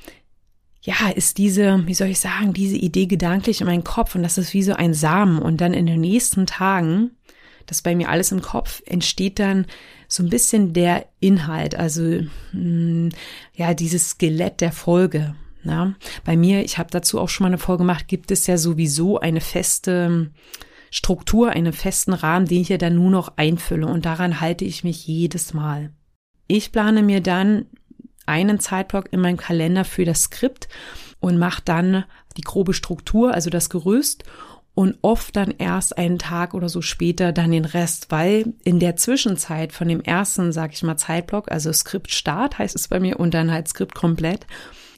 ja, 0.81 1.09
ist 1.15 1.37
diese, 1.37 1.85
wie 1.85 1.93
soll 1.93 2.07
ich 2.07 2.19
sagen, 2.19 2.53
diese 2.53 2.77
Idee 2.77 3.05
gedanklich 3.05 3.61
in 3.61 3.67
meinem 3.67 3.83
Kopf 3.83 4.15
und 4.15 4.23
das 4.23 4.37
ist 4.37 4.53
wie 4.53 4.63
so 4.63 4.73
ein 4.73 4.93
Samen. 4.93 5.39
Und 5.39 5.61
dann 5.61 5.73
in 5.73 5.85
den 5.85 6.01
nächsten 6.01 6.45
Tagen, 6.45 7.11
das 7.65 7.81
bei 7.81 7.95
mir 7.95 8.09
alles 8.09 8.31
im 8.31 8.41
Kopf, 8.41 8.81
entsteht 8.85 9.39
dann 9.39 9.65
so 10.07 10.23
ein 10.23 10.29
bisschen 10.29 10.73
der 10.73 11.05
Inhalt, 11.19 11.75
also 11.75 12.01
mh, 12.01 12.27
hm, 12.51 13.09
ja, 13.53 13.73
dieses 13.73 14.11
Skelett 14.11 14.61
der 14.61 14.71
Folge. 14.71 15.35
Ja, 15.63 15.95
bei 16.23 16.37
mir, 16.37 16.63
ich 16.63 16.77
habe 16.77 16.89
dazu 16.91 17.19
auch 17.19 17.27
schon 17.27 17.43
mal 17.43 17.49
eine 17.49 17.57
Folge 17.57 17.79
gemacht, 17.79 18.07
gibt 18.07 18.31
es 18.31 18.47
ja 18.47 18.57
sowieso 18.57 19.19
eine 19.19 19.41
feste 19.41 20.31
Struktur, 20.91 21.49
einen 21.49 21.73
festen 21.73 22.13
Rahmen, 22.13 22.45
den 22.45 22.61
ich 22.61 22.69
ja 22.69 22.77
dann 22.77 22.95
nur 22.95 23.11
noch 23.11 23.33
einfülle 23.37 23.87
und 23.87 24.05
daran 24.05 24.39
halte 24.39 24.65
ich 24.65 24.83
mich 24.83 25.07
jedes 25.07 25.53
Mal. 25.53 25.91
Ich 26.47 26.71
plane 26.71 27.03
mir 27.03 27.21
dann 27.21 27.65
einen 28.25 28.59
Zeitblock 28.59 29.11
in 29.11 29.21
meinem 29.21 29.37
Kalender 29.37 29.85
für 29.85 30.05
das 30.05 30.23
Skript 30.23 30.67
und 31.19 31.37
mache 31.37 31.61
dann 31.65 32.05
die 32.37 32.41
grobe 32.41 32.73
Struktur, 32.73 33.33
also 33.33 33.49
das 33.49 33.69
Gerüst 33.69 34.23
und 34.77 34.95
oft 35.01 35.35
dann 35.35 35.55
erst 35.57 35.97
einen 35.97 36.19
Tag 36.19 36.53
oder 36.53 36.69
so 36.69 36.83
später 36.83 37.31
dann 37.31 37.49
den 37.49 37.65
Rest, 37.65 38.11
weil 38.11 38.53
in 38.63 38.79
der 38.79 38.95
Zwischenzeit 38.95 39.73
von 39.73 39.87
dem 39.87 40.01
ersten, 40.01 40.51
sag 40.51 40.71
ich 40.73 40.83
mal, 40.83 40.97
Zeitblock, 40.97 41.51
also 41.51 41.73
Skriptstart 41.73 42.59
heißt 42.59 42.75
es 42.75 42.87
bei 42.87 42.99
mir 42.99 43.19
und 43.19 43.33
dann 43.33 43.51
halt 43.51 43.67
Skript 43.67 43.95
komplett, 43.95 44.45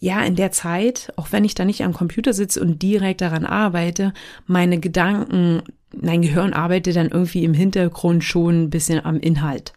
ja, 0.01 0.21
in 0.23 0.35
der 0.35 0.51
Zeit, 0.51 1.13
auch 1.15 1.31
wenn 1.31 1.45
ich 1.45 1.55
da 1.55 1.63
nicht 1.63 1.83
am 1.83 1.93
Computer 1.93 2.33
sitze 2.33 2.61
und 2.61 2.81
direkt 2.81 3.21
daran 3.21 3.45
arbeite, 3.45 4.13
meine 4.47 4.79
Gedanken 4.79 5.63
mein 5.96 6.22
Gehirn 6.22 6.53
arbeitet 6.53 6.96
dann 6.96 7.10
irgendwie 7.10 7.43
im 7.43 7.53
Hintergrund 7.53 8.24
schon 8.24 8.63
ein 8.63 8.69
bisschen 8.69 9.03
am 9.03 9.19
Inhalt. 9.19 9.74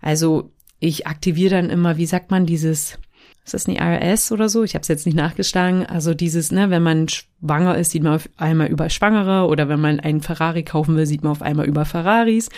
Also 0.00 0.50
ich 0.80 1.06
aktiviere 1.06 1.56
dann 1.56 1.70
immer, 1.70 1.96
wie 1.96 2.06
sagt 2.06 2.30
man, 2.30 2.46
dieses, 2.46 2.98
ist 3.44 3.54
das 3.54 3.66
nicht 3.66 3.80
IRS 3.80 4.32
oder 4.32 4.48
so? 4.48 4.62
Ich 4.64 4.74
habe 4.74 4.82
es 4.82 4.88
jetzt 4.88 5.06
nicht 5.06 5.14
nachgeschlagen. 5.14 5.86
Also 5.86 6.14
dieses, 6.14 6.52
ne, 6.52 6.70
wenn 6.70 6.82
man 6.82 7.08
schwanger 7.08 7.76
ist, 7.76 7.90
sieht 7.90 8.02
man 8.02 8.14
auf 8.14 8.28
einmal 8.36 8.68
über 8.68 8.88
Schwangere 8.90 9.46
oder 9.46 9.68
wenn 9.68 9.80
man 9.80 10.00
einen 10.00 10.20
Ferrari 10.20 10.62
kaufen 10.62 10.96
will, 10.96 11.06
sieht 11.06 11.22
man 11.22 11.32
auf 11.32 11.42
einmal 11.42 11.66
über 11.66 11.84
Ferraris. 11.84 12.48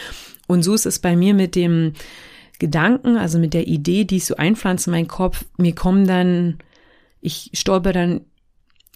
Und 0.46 0.62
so 0.62 0.74
ist 0.74 0.86
es 0.86 0.98
bei 0.98 1.16
mir 1.16 1.34
mit 1.34 1.54
dem 1.54 1.92
Gedanken, 2.58 3.16
also 3.16 3.38
mit 3.38 3.54
der 3.54 3.66
Idee, 3.66 4.04
die 4.04 4.16
ich 4.16 4.26
so 4.26 4.36
einpflanze 4.36 4.90
in 4.90 4.92
meinen 4.92 5.08
Kopf. 5.08 5.44
Mir 5.56 5.74
kommen 5.74 6.06
dann, 6.06 6.58
ich 7.20 7.50
stolper 7.54 7.92
dann 7.92 8.22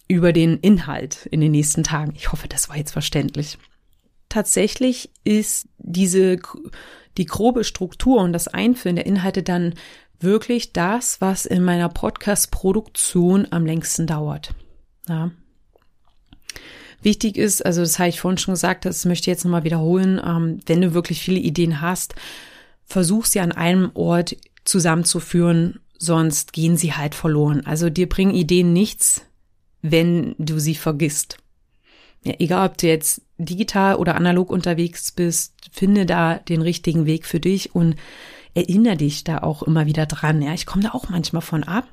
über 0.07 0.33
den 0.33 0.57
Inhalt 0.57 1.27
in 1.29 1.41
den 1.41 1.51
nächsten 1.51 1.83
Tagen. 1.83 2.13
Ich 2.15 2.31
hoffe, 2.31 2.47
das 2.47 2.69
war 2.69 2.77
jetzt 2.77 2.91
verständlich 2.91 3.57
tatsächlich 4.29 5.11
ist 5.23 5.67
diese, 5.77 6.37
die 7.17 7.25
grobe 7.25 7.63
Struktur 7.63 8.21
und 8.21 8.33
das 8.33 8.47
Einführen 8.47 8.95
der 8.95 9.05
Inhalte 9.05 9.43
dann 9.43 9.73
wirklich 10.19 10.73
das, 10.73 11.21
was 11.21 11.45
in 11.45 11.63
meiner 11.63 11.89
Podcast-Produktion 11.89 13.47
am 13.51 13.65
längsten 13.65 14.07
dauert. 14.07 14.53
Ja. 15.07 15.31
Wichtig 17.01 17.37
ist, 17.37 17.65
also 17.65 17.81
das 17.81 17.97
habe 17.97 18.09
ich 18.09 18.19
vorhin 18.19 18.37
schon 18.37 18.53
gesagt, 18.53 18.85
das 18.85 19.05
möchte 19.05 19.23
ich 19.23 19.27
jetzt 19.27 19.45
nochmal 19.45 19.63
wiederholen, 19.63 20.21
ähm, 20.23 20.59
wenn 20.65 20.81
du 20.81 20.93
wirklich 20.93 21.21
viele 21.21 21.39
Ideen 21.39 21.81
hast, 21.81 22.15
versuch 22.85 23.25
sie 23.25 23.39
an 23.39 23.53
einem 23.53 23.91
Ort 23.93 24.35
zusammenzuführen, 24.65 25.79
sonst 25.97 26.51
gehen 26.51 26.75
sie 26.75 26.93
halt 26.93 27.15
verloren. 27.15 27.65
Also 27.65 27.89
dir 27.89 28.09
bringen 28.09 28.33
Ideen 28.33 28.73
nichts, 28.73 29.25
wenn 29.81 30.35
du 30.37 30.59
sie 30.59 30.75
vergisst. 30.75 31.37
Ja, 32.23 32.33
egal, 32.39 32.69
ob 32.69 32.77
du 32.77 32.87
jetzt 32.87 33.21
digital 33.37 33.95
oder 33.95 34.15
analog 34.15 34.51
unterwegs 34.51 35.11
bist, 35.11 35.53
finde 35.71 36.05
da 36.05 36.35
den 36.35 36.61
richtigen 36.61 37.05
Weg 37.05 37.25
für 37.25 37.39
dich 37.39 37.73
und 37.73 37.95
erinnere 38.53 38.97
dich 38.97 39.23
da 39.23 39.39
auch 39.39 39.63
immer 39.63 39.85
wieder 39.85 40.05
dran. 40.05 40.41
Ja, 40.41 40.53
ich 40.53 40.65
komme 40.65 40.83
da 40.83 40.91
auch 40.91 41.09
manchmal 41.09 41.41
von 41.41 41.63
ab. 41.63 41.87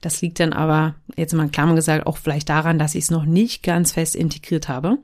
Das 0.00 0.20
liegt 0.22 0.40
dann 0.40 0.52
aber, 0.52 0.94
jetzt 1.16 1.34
mal 1.34 1.48
klar 1.48 1.74
gesagt, 1.74 2.06
auch 2.06 2.16
vielleicht 2.16 2.48
daran, 2.48 2.78
dass 2.78 2.94
ich 2.94 3.04
es 3.04 3.10
noch 3.10 3.24
nicht 3.24 3.62
ganz 3.62 3.92
fest 3.92 4.14
integriert 4.14 4.68
habe. 4.68 4.98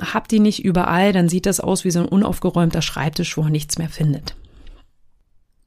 Habt 0.00 0.32
ihr 0.32 0.40
nicht 0.40 0.64
überall, 0.64 1.12
dann 1.12 1.28
sieht 1.28 1.46
das 1.46 1.60
aus 1.60 1.84
wie 1.84 1.90
so 1.90 2.00
ein 2.00 2.06
unaufgeräumter 2.06 2.82
Schreibtisch, 2.82 3.36
wo 3.36 3.42
man 3.42 3.52
nichts 3.52 3.78
mehr 3.78 3.88
findet. 3.88 4.36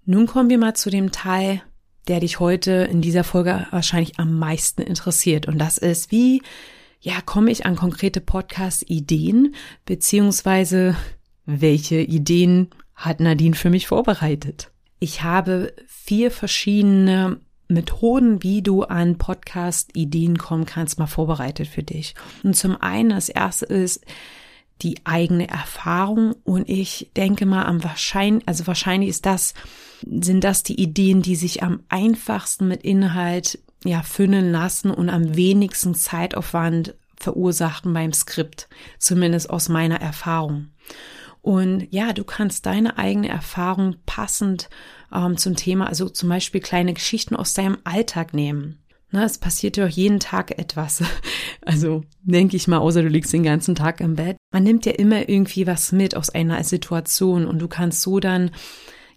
Nun 0.05 0.27
kommen 0.27 0.50
wir 0.50 0.57
mal 0.57 0.75
zu 0.75 0.89
dem 0.89 1.11
Teil, 1.11 1.61
der 2.07 2.19
dich 2.19 2.39
heute 2.39 2.71
in 2.71 3.01
dieser 3.01 3.23
Folge 3.23 3.67
wahrscheinlich 3.71 4.19
am 4.19 4.38
meisten 4.38 4.81
interessiert. 4.81 5.47
Und 5.47 5.57
das 5.57 5.77
ist, 5.77 6.11
wie, 6.11 6.41
ja, 7.01 7.20
komme 7.22 7.51
ich 7.51 7.65
an 7.65 7.75
konkrete 7.75 8.22
Podcast-Ideen, 8.22 9.55
beziehungsweise 9.86 10.96
welche 11.46 12.00
Ideen 12.00 12.70
hat 12.96 13.20
Nadine 13.20 13.55
für 13.55 13.72
mich 13.72 13.88
vorbereitet? 13.88 14.72
Ich 15.00 15.24
habe 15.24 15.74
vier 15.88 16.29
verschiedene 16.29 17.39
Methoden, 17.67 18.43
wie 18.43 18.62
du 18.62 18.84
an 18.84 19.17
Podcast-Ideen 19.17 20.38
kommen 20.38 20.65
kannst, 20.65 21.00
mal 21.00 21.08
vorbereitet 21.08 21.67
für 21.67 21.81
dich. 21.81 22.13
Und 22.43 22.55
zum 22.55 22.79
einen, 22.79 23.10
das 23.10 23.29
erste 23.29 23.65
ist 23.65 24.05
die 24.84 24.98
eigene 25.03 25.48
Erfahrung. 25.48 26.36
Und 26.43 26.70
ich 26.70 27.10
denke 27.15 27.48
mal 27.48 27.65
am 27.65 27.84
wahrscheinlich, 27.84 28.48
also 28.48 28.67
wahrscheinlich 28.67 29.10
ist 29.10 29.25
das, 29.25 29.55
sind 30.01 30.43
das 30.43 30.62
die 30.62 30.79
Ideen, 30.79 31.24
die 31.24 31.36
sich 31.36 31.63
am 31.63 31.81
einfachsten 31.89 32.67
mit 32.67 32.84
Inhalt, 32.84 33.60
ja, 33.83 34.03
füllen 34.03 34.51
lassen 34.51 34.91
und 34.91 35.09
am 35.09 35.35
wenigsten 35.35 35.95
Zeitaufwand 35.95 36.95
verursachten 37.17 37.93
beim 37.93 38.13
Skript. 38.13 38.67
Zumindest 38.97 39.50
aus 39.50 39.69
meiner 39.69 40.01
Erfahrung. 40.01 40.69
Und 41.41 41.88
ja, 41.89 42.13
du 42.13 42.23
kannst 42.23 42.65
deine 42.65 42.97
eigene 42.97 43.29
Erfahrung 43.29 43.95
passend 44.05 44.69
ähm, 45.11 45.38
zum 45.38 45.55
Thema, 45.55 45.88
also 45.88 46.07
zum 46.07 46.29
Beispiel 46.29 46.61
kleine 46.61 46.93
Geschichten 46.93 47.35
aus 47.35 47.53
deinem 47.53 47.79
Alltag 47.83 48.33
nehmen. 48.33 48.77
Na, 49.09 49.25
es 49.25 49.39
passiert 49.39 49.75
ja 49.75 49.85
auch 49.85 49.89
jeden 49.89 50.19
Tag 50.19 50.57
etwas. 50.57 51.03
Also 51.63 52.03
denke 52.23 52.57
ich 52.57 52.67
mal, 52.67 52.79
außer 52.79 53.03
du 53.03 53.07
liegst 53.07 53.31
den 53.33 53.43
ganzen 53.43 53.75
Tag 53.75 54.01
im 54.01 54.15
Bett. 54.15 54.35
Man 54.51 54.63
nimmt 54.63 54.83
ja 54.88 54.93
immer 54.93 55.29
irgendwie 55.29 55.67
was 55.67 55.91
mit 55.91 56.15
aus 56.15 56.31
einer 56.31 56.63
Situation 56.63 57.45
und 57.45 57.59
du 57.59 57.67
kannst 57.67 58.01
so 58.01 58.19
dann 58.19 58.50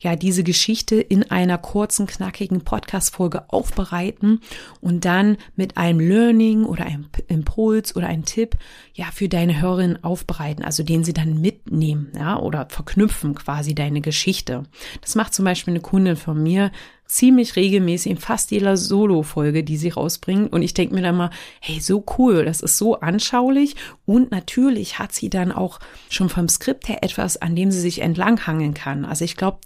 ja 0.05 0.17
diese 0.17 0.45
Geschichte 0.45 0.97
in 0.97 1.31
einer 1.31 1.59
kurzen, 1.59 2.07
knackigen 2.07 2.61
Podcast-Folge 2.61 3.51
aufbereiten 3.51 4.41
und 4.81 5.05
dann 5.05 5.39
mit 5.57 5.77
einem 5.77 5.99
Learning 5.99 6.65
oder 6.65 6.85
einem 6.85 7.07
Impuls 7.27 7.97
oder 7.97 8.07
einem 8.07 8.25
Tipp 8.25 8.57
ja 8.93 9.07
für 9.13 9.29
deine 9.29 9.61
Hörerin 9.61 10.05
aufbereiten, 10.05 10.65
also 10.65 10.83
den 10.83 11.03
sie 11.03 11.15
dann 11.15 11.41
mitnehmen, 11.41 12.13
ja, 12.17 12.39
oder 12.39 12.69
verknüpfen 12.69 13.35
quasi 13.35 13.75
deine 13.75 14.01
Geschichte. 14.01 14.65
Das 15.01 15.15
macht 15.15 15.35
zum 15.35 15.45
Beispiel 15.45 15.73
eine 15.73 15.81
Kundin 15.81 16.17
von 16.17 16.41
mir 16.41 16.71
ziemlich 17.07 17.57
regelmäßig 17.57 18.13
in 18.13 18.19
fast 18.19 18.51
jeder 18.51 18.77
Solo-Folge, 18.77 19.65
die 19.65 19.77
sie 19.77 19.91
rausbringt. 19.91 20.53
Und 20.53 20.63
ich 20.63 20.75
denke 20.75 20.95
mir 20.95 21.03
dann 21.03 21.17
mal, 21.17 21.31
hey, 21.61 21.81
so 21.81 22.05
cool, 22.19 22.45
das 22.45 22.61
ist 22.61 22.79
so 22.79 23.01
anschaulich. 23.01 23.77
Und 24.07 24.31
natürlich 24.31 24.99
hat 24.99 25.13
sie 25.13 25.31
dann 25.31 25.53
auch 25.53 25.81
schon 26.09 26.29
vom 26.29 26.49
Skript 26.49 26.89
her 26.89 27.03
etwas, 27.03 27.37
an 27.37 27.55
dem 27.55 27.71
sie 27.71 27.81
sich 27.81 28.01
entlanghangeln 28.01 28.75
kann. 28.75 29.05
Also 29.05 29.25
ich 29.25 29.37
glaube, 29.37 29.59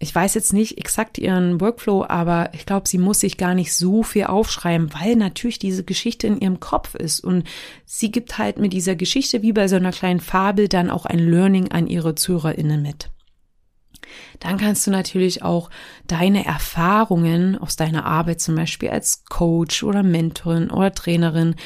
ich 0.00 0.14
weiß 0.14 0.34
jetzt 0.34 0.52
nicht 0.52 0.78
exakt 0.78 1.18
ihren 1.18 1.60
Workflow, 1.60 2.04
aber 2.08 2.50
ich 2.54 2.66
glaube, 2.66 2.88
sie 2.88 2.98
muss 2.98 3.20
sich 3.20 3.36
gar 3.36 3.54
nicht 3.54 3.74
so 3.74 4.04
viel 4.04 4.24
aufschreiben, 4.24 4.90
weil 4.94 5.16
natürlich 5.16 5.58
diese 5.58 5.82
Geschichte 5.82 6.28
in 6.28 6.40
ihrem 6.40 6.60
Kopf 6.60 6.94
ist. 6.94 7.20
Und 7.20 7.44
sie 7.84 8.12
gibt 8.12 8.38
halt 8.38 8.58
mit 8.58 8.72
dieser 8.72 8.94
Geschichte 8.94 9.42
wie 9.42 9.52
bei 9.52 9.66
so 9.66 9.76
einer 9.76 9.92
kleinen 9.92 10.20
Fabel 10.20 10.68
dann 10.68 10.90
auch 10.90 11.04
ein 11.04 11.18
Learning 11.18 11.72
an 11.72 11.88
ihre 11.88 12.14
ZuhörerInnen 12.14 12.80
mit. 12.80 13.10
Dann 14.40 14.58
kannst 14.58 14.86
du 14.86 14.90
natürlich 14.90 15.42
auch 15.42 15.70
deine 16.06 16.44
Erfahrungen 16.46 17.58
aus 17.58 17.76
deiner 17.76 18.06
Arbeit 18.06 18.40
zum 18.40 18.54
Beispiel 18.54 18.90
als 18.90 19.24
Coach 19.26 19.82
oder 19.82 20.02
Mentorin 20.02 20.70
oder 20.70 20.94
Trainerin 20.94 21.56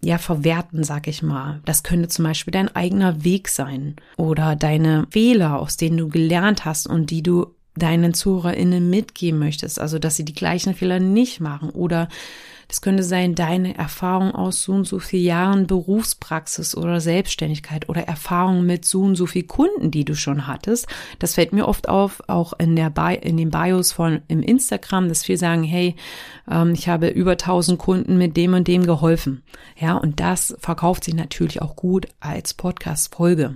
ja 0.00 0.18
verwerten, 0.18 0.84
sag 0.84 1.08
ich 1.08 1.22
mal. 1.22 1.60
Das 1.64 1.82
könnte 1.82 2.08
zum 2.08 2.24
Beispiel 2.24 2.52
dein 2.52 2.74
eigener 2.74 3.24
Weg 3.24 3.48
sein 3.48 3.96
oder 4.16 4.54
deine 4.56 5.06
Fehler, 5.10 5.58
aus 5.58 5.76
denen 5.76 5.98
du 5.98 6.08
gelernt 6.08 6.64
hast 6.64 6.86
und 6.86 7.10
die 7.10 7.22
du 7.22 7.54
deinen 7.74 8.14
ZuhörerInnen 8.14 8.90
mitgeben 8.90 9.38
möchtest, 9.38 9.80
also 9.80 9.98
dass 9.98 10.16
sie 10.16 10.24
die 10.24 10.34
gleichen 10.34 10.74
Fehler 10.74 11.00
nicht 11.00 11.40
machen 11.40 11.70
oder 11.70 12.08
das 12.68 12.82
könnte 12.82 13.02
sein, 13.02 13.34
deine 13.34 13.76
Erfahrung 13.76 14.32
aus 14.32 14.62
so 14.62 14.72
und 14.72 14.86
so 14.86 14.98
vielen 14.98 15.24
Jahren 15.24 15.66
Berufspraxis 15.66 16.76
oder 16.76 17.00
Selbstständigkeit 17.00 17.88
oder 17.88 18.02
Erfahrung 18.02 18.66
mit 18.66 18.84
so 18.84 19.02
und 19.02 19.16
so 19.16 19.24
viel 19.24 19.44
Kunden, 19.44 19.90
die 19.90 20.04
du 20.04 20.14
schon 20.14 20.46
hattest. 20.46 20.86
Das 21.18 21.34
fällt 21.34 21.54
mir 21.54 21.66
oft 21.66 21.88
auf, 21.88 22.22
auch 22.28 22.52
in 22.58 22.76
der 22.76 22.90
Bi 22.90 23.14
in 23.14 23.38
den 23.38 23.50
Bios 23.50 23.92
von 23.92 24.20
im 24.28 24.42
Instagram, 24.42 25.08
dass 25.08 25.26
wir 25.28 25.38
sagen, 25.38 25.64
hey, 25.64 25.96
ähm, 26.50 26.72
ich 26.74 26.90
habe 26.90 27.08
über 27.08 27.32
1000 27.32 27.78
Kunden 27.78 28.18
mit 28.18 28.36
dem 28.36 28.52
und 28.52 28.68
dem 28.68 28.84
geholfen. 28.84 29.42
Ja, 29.78 29.96
und 29.96 30.20
das 30.20 30.54
verkauft 30.60 31.04
sich 31.04 31.14
natürlich 31.14 31.62
auch 31.62 31.74
gut 31.74 32.06
als 32.20 32.52
Podcast-Folge. 32.52 33.54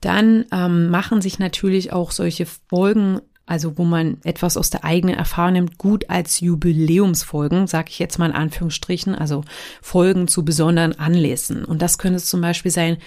Dann 0.00 0.46
ähm, 0.50 0.90
machen 0.90 1.20
sich 1.20 1.38
natürlich 1.38 1.92
auch 1.92 2.10
solche 2.10 2.46
Folgen 2.46 3.20
also 3.50 3.76
wo 3.76 3.84
man 3.84 4.18
etwas 4.22 4.56
aus 4.56 4.70
der 4.70 4.84
eigenen 4.84 5.16
Erfahrung 5.16 5.54
nimmt, 5.54 5.78
gut 5.78 6.08
als 6.08 6.38
Jubiläumsfolgen, 6.38 7.66
sage 7.66 7.88
ich 7.90 7.98
jetzt 7.98 8.18
mal 8.18 8.30
in 8.30 8.36
Anführungsstrichen, 8.36 9.16
also 9.16 9.42
Folgen 9.82 10.28
zu 10.28 10.44
besonderen 10.44 10.96
Anlässen. 10.98 11.64
Und 11.64 11.82
das 11.82 11.98
könnte 11.98 12.22
zum 12.22 12.40
Beispiel 12.40 12.70
sein 12.70 12.98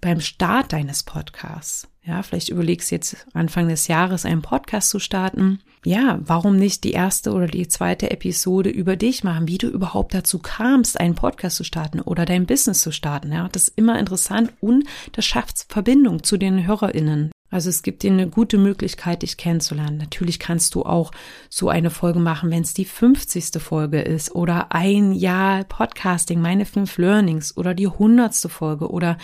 beim 0.00 0.20
Start 0.20 0.72
deines 0.72 1.02
Podcasts. 1.02 1.88
Ja, 2.04 2.22
vielleicht 2.22 2.48
überlegst 2.48 2.90
du 2.90 2.94
jetzt 2.94 3.26
Anfang 3.34 3.68
des 3.68 3.88
Jahres 3.88 4.24
einen 4.24 4.40
Podcast 4.40 4.90
zu 4.90 5.00
starten. 5.00 5.60
Ja, 5.84 6.20
warum 6.22 6.56
nicht 6.56 6.84
die 6.84 6.92
erste 6.92 7.32
oder 7.32 7.48
die 7.48 7.66
zweite 7.66 8.12
Episode 8.12 8.70
über 8.70 8.94
dich 8.94 9.24
machen, 9.24 9.48
wie 9.48 9.58
du 9.58 9.66
überhaupt 9.66 10.14
dazu 10.14 10.38
kamst, 10.38 11.00
einen 11.00 11.16
Podcast 11.16 11.56
zu 11.56 11.64
starten 11.64 12.00
oder 12.00 12.24
dein 12.24 12.46
Business 12.46 12.82
zu 12.82 12.92
starten. 12.92 13.32
Ja, 13.32 13.48
das 13.50 13.64
ist 13.64 13.78
immer 13.78 13.98
interessant 13.98 14.52
und 14.60 14.84
das 15.12 15.26
schafft 15.26 15.66
Verbindung 15.68 16.22
zu 16.22 16.36
den 16.36 16.66
HörerInnen. 16.66 17.32
Also 17.50 17.70
es 17.70 17.82
gibt 17.82 18.02
dir 18.02 18.12
eine 18.12 18.28
gute 18.28 18.58
Möglichkeit, 18.58 19.22
dich 19.22 19.38
kennenzulernen. 19.38 19.96
Natürlich 19.96 20.38
kannst 20.38 20.74
du 20.74 20.84
auch 20.84 21.10
so 21.48 21.70
eine 21.70 21.90
Folge 21.90 22.18
machen, 22.18 22.50
wenn 22.50 22.62
es 22.62 22.74
die 22.74 22.84
50. 22.84 23.62
Folge 23.62 24.02
ist 24.02 24.34
oder 24.34 24.72
ein 24.72 25.12
Jahr 25.12 25.64
Podcasting, 25.64 26.42
meine 26.42 26.66
fünf 26.66 26.98
Learnings 26.98 27.56
oder 27.56 27.72
die 27.72 27.88
hundertste 27.88 28.50
Folge 28.50 28.90
oder 28.90 29.16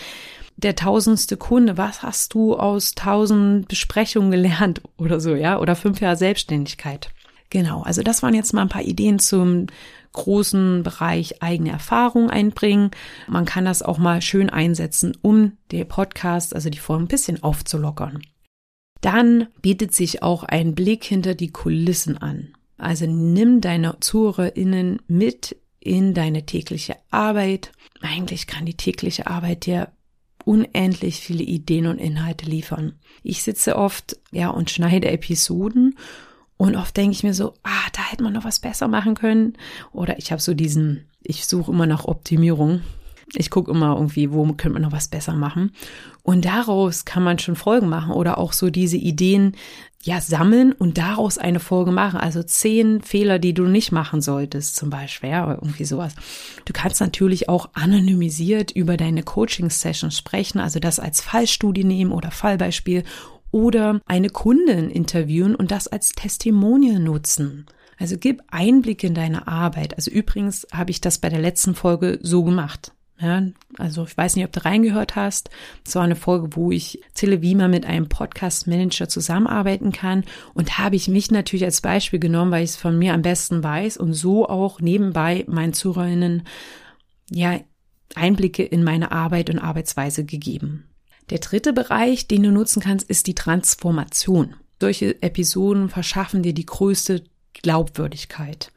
der 0.56 0.74
tausendste 0.74 1.36
Kunde. 1.36 1.76
Was 1.76 2.02
hast 2.02 2.32
du 2.32 2.56
aus 2.56 2.94
tausend 2.94 3.68
Besprechungen 3.68 4.30
gelernt 4.30 4.80
oder 4.96 5.20
so, 5.20 5.34
ja? 5.34 5.58
Oder 5.58 5.76
fünf 5.76 6.00
Jahre 6.00 6.16
Selbstständigkeit. 6.16 7.10
Genau. 7.54 7.82
Also 7.82 8.02
das 8.02 8.24
waren 8.24 8.34
jetzt 8.34 8.52
mal 8.52 8.62
ein 8.62 8.68
paar 8.68 8.82
Ideen 8.82 9.20
zum 9.20 9.68
großen 10.12 10.82
Bereich 10.82 11.40
eigene 11.40 11.70
Erfahrung 11.70 12.28
einbringen. 12.28 12.90
Man 13.28 13.44
kann 13.44 13.64
das 13.64 13.80
auch 13.80 13.96
mal 13.96 14.22
schön 14.22 14.50
einsetzen, 14.50 15.16
um 15.22 15.52
den 15.70 15.86
Podcast, 15.86 16.52
also 16.52 16.68
die 16.68 16.78
Form 16.78 17.04
ein 17.04 17.08
bisschen 17.08 17.44
aufzulockern. 17.44 18.22
Dann 19.02 19.46
bietet 19.62 19.94
sich 19.94 20.20
auch 20.20 20.42
ein 20.42 20.74
Blick 20.74 21.04
hinter 21.04 21.36
die 21.36 21.52
Kulissen 21.52 22.18
an. 22.18 22.54
Also 22.76 23.06
nimm 23.06 23.60
deine 23.60 23.98
ZuhörerInnen 24.00 25.00
mit 25.06 25.56
in 25.78 26.12
deine 26.12 26.46
tägliche 26.46 26.96
Arbeit. 27.12 27.70
Eigentlich 28.00 28.48
kann 28.48 28.66
die 28.66 28.76
tägliche 28.76 29.28
Arbeit 29.28 29.66
dir 29.66 29.92
unendlich 30.44 31.20
viele 31.20 31.44
Ideen 31.44 31.86
und 31.86 31.98
Inhalte 31.98 32.46
liefern. 32.46 32.98
Ich 33.22 33.44
sitze 33.44 33.76
oft, 33.76 34.16
ja, 34.32 34.48
und 34.50 34.70
schneide 34.70 35.08
Episoden 35.12 35.94
und 36.64 36.76
oft 36.76 36.96
denke 36.96 37.12
ich 37.12 37.22
mir 37.22 37.34
so, 37.34 37.52
ah, 37.62 37.88
da 37.92 38.00
hätte 38.10 38.22
man 38.22 38.32
noch 38.32 38.44
was 38.44 38.58
besser 38.58 38.88
machen 38.88 39.14
können. 39.14 39.52
Oder 39.92 40.18
ich 40.18 40.32
habe 40.32 40.40
so 40.40 40.54
diesen, 40.54 41.04
ich 41.22 41.44
suche 41.44 41.70
immer 41.70 41.86
nach 41.86 42.06
Optimierung. 42.06 42.80
Ich 43.34 43.50
gucke 43.50 43.70
immer 43.70 43.96
irgendwie, 43.96 44.32
wo 44.32 44.46
könnte 44.46 44.70
man 44.70 44.80
noch 44.80 44.92
was 44.92 45.08
besser 45.08 45.34
machen. 45.34 45.72
Und 46.22 46.46
daraus 46.46 47.04
kann 47.04 47.22
man 47.22 47.38
schon 47.38 47.54
Folgen 47.54 47.90
machen 47.90 48.12
oder 48.12 48.38
auch 48.38 48.54
so 48.54 48.70
diese 48.70 48.96
Ideen 48.96 49.56
ja 50.02 50.22
sammeln 50.22 50.72
und 50.72 50.96
daraus 50.96 51.36
eine 51.36 51.60
Folge 51.60 51.92
machen. 51.92 52.18
Also 52.18 52.42
zehn 52.42 53.02
Fehler, 53.02 53.38
die 53.38 53.52
du 53.52 53.64
nicht 53.64 53.92
machen 53.92 54.22
solltest, 54.22 54.74
zum 54.74 54.88
Beispiel, 54.88 55.30
ja, 55.30 55.50
irgendwie 55.50 55.84
sowas. 55.84 56.14
Du 56.64 56.72
kannst 56.72 57.02
natürlich 57.02 57.50
auch 57.50 57.68
anonymisiert 57.74 58.70
über 58.70 58.96
deine 58.96 59.22
Coaching-Sessions 59.22 60.16
sprechen, 60.16 60.60
also 60.60 60.80
das 60.80 60.98
als 60.98 61.20
Fallstudie 61.20 61.84
nehmen 61.84 62.12
oder 62.12 62.30
Fallbeispiel 62.30 63.04
oder 63.54 64.00
eine 64.04 64.30
Kundin 64.30 64.90
interviewen 64.90 65.54
und 65.54 65.70
das 65.70 65.86
als 65.86 66.08
Testimonial 66.08 66.98
nutzen. 66.98 67.66
Also 67.96 68.16
gib 68.18 68.42
Einblick 68.48 69.04
in 69.04 69.14
deine 69.14 69.46
Arbeit. 69.46 69.94
Also 69.94 70.10
übrigens 70.10 70.66
habe 70.72 70.90
ich 70.90 71.00
das 71.00 71.18
bei 71.18 71.28
der 71.28 71.38
letzten 71.38 71.76
Folge 71.76 72.18
so 72.20 72.42
gemacht. 72.42 72.90
Ja, 73.20 73.44
also 73.78 74.02
ich 74.02 74.16
weiß 74.16 74.34
nicht, 74.34 74.44
ob 74.44 74.50
du 74.50 74.64
reingehört 74.64 75.14
hast. 75.14 75.50
Es 75.86 75.94
war 75.94 76.02
eine 76.02 76.16
Folge, 76.16 76.56
wo 76.56 76.72
ich 76.72 77.00
erzähle, 77.04 77.42
wie 77.42 77.54
man 77.54 77.70
mit 77.70 77.86
einem 77.86 78.08
Podcast-Manager 78.08 79.08
zusammenarbeiten 79.08 79.92
kann. 79.92 80.24
Und 80.54 80.78
habe 80.78 80.96
ich 80.96 81.06
mich 81.06 81.30
natürlich 81.30 81.64
als 81.64 81.80
Beispiel 81.80 82.18
genommen, 82.18 82.50
weil 82.50 82.64
ich 82.64 82.70
es 82.70 82.76
von 82.76 82.98
mir 82.98 83.14
am 83.14 83.22
besten 83.22 83.62
weiß 83.62 83.98
und 83.98 84.14
so 84.14 84.48
auch 84.48 84.80
nebenbei 84.80 85.44
meinen 85.46 85.74
Zuhörerinnen 85.74 86.42
ja 87.30 87.60
Einblicke 88.16 88.64
in 88.64 88.82
meine 88.82 89.12
Arbeit 89.12 89.48
und 89.48 89.60
Arbeitsweise 89.60 90.24
gegeben. 90.24 90.88
Der 91.30 91.38
dritte 91.38 91.72
Bereich, 91.72 92.28
den 92.28 92.42
du 92.42 92.52
nutzen 92.52 92.82
kannst, 92.82 93.08
ist 93.08 93.26
die 93.26 93.34
Transformation. 93.34 94.54
Solche 94.80 95.22
Episoden 95.22 95.88
verschaffen 95.88 96.42
dir 96.42 96.52
die 96.52 96.66
größte 96.66 97.24
Glaubwürdigkeit. 97.54 98.72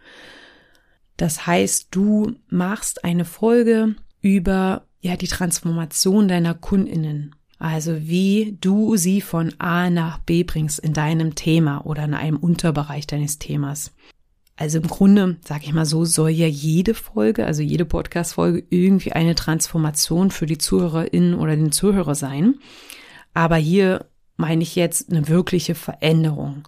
Das 1.17 1.47
heißt, 1.47 1.87
du 1.91 2.35
machst 2.49 3.03
eine 3.03 3.25
Folge 3.25 3.95
über 4.21 4.85
ja 5.01 5.15
die 5.15 5.27
Transformation 5.27 6.27
deiner 6.27 6.53
Kundinnen. 6.53 7.35
Also 7.59 8.07
wie 8.07 8.57
du 8.61 8.97
sie 8.97 9.21
von 9.21 9.53
A 9.57 9.89
nach 9.89 10.19
B 10.19 10.43
bringst 10.43 10.79
in 10.79 10.93
deinem 10.93 11.33
Thema 11.33 11.85
oder 11.85 12.03
in 12.03 12.13
einem 12.13 12.37
Unterbereich 12.37 13.07
deines 13.07 13.39
Themas. 13.39 13.93
Also 14.57 14.79
im 14.79 14.87
Grunde, 14.87 15.37
sage 15.45 15.65
ich 15.65 15.73
mal 15.73 15.85
so, 15.85 16.03
soll 16.03 16.31
ja 16.31 16.47
jede 16.47 16.95
Folge, 16.95 17.45
also 17.45 17.61
jede 17.61 17.85
Podcast-Folge 17.85 18.63
irgendwie 18.69 19.11
eine 19.11 19.35
Transformation 19.35 20.31
für 20.31 20.47
die 20.47 20.57
Zuhörerin 20.57 21.35
oder 21.35 21.55
den 21.55 21.71
Zuhörer 21.71 22.15
sein. 22.15 22.55
Aber 23.35 23.57
hier 23.57 24.07
meine 24.35 24.63
ich 24.63 24.75
jetzt 24.75 25.11
eine 25.11 25.27
wirkliche 25.27 25.75
Veränderung. 25.75 26.67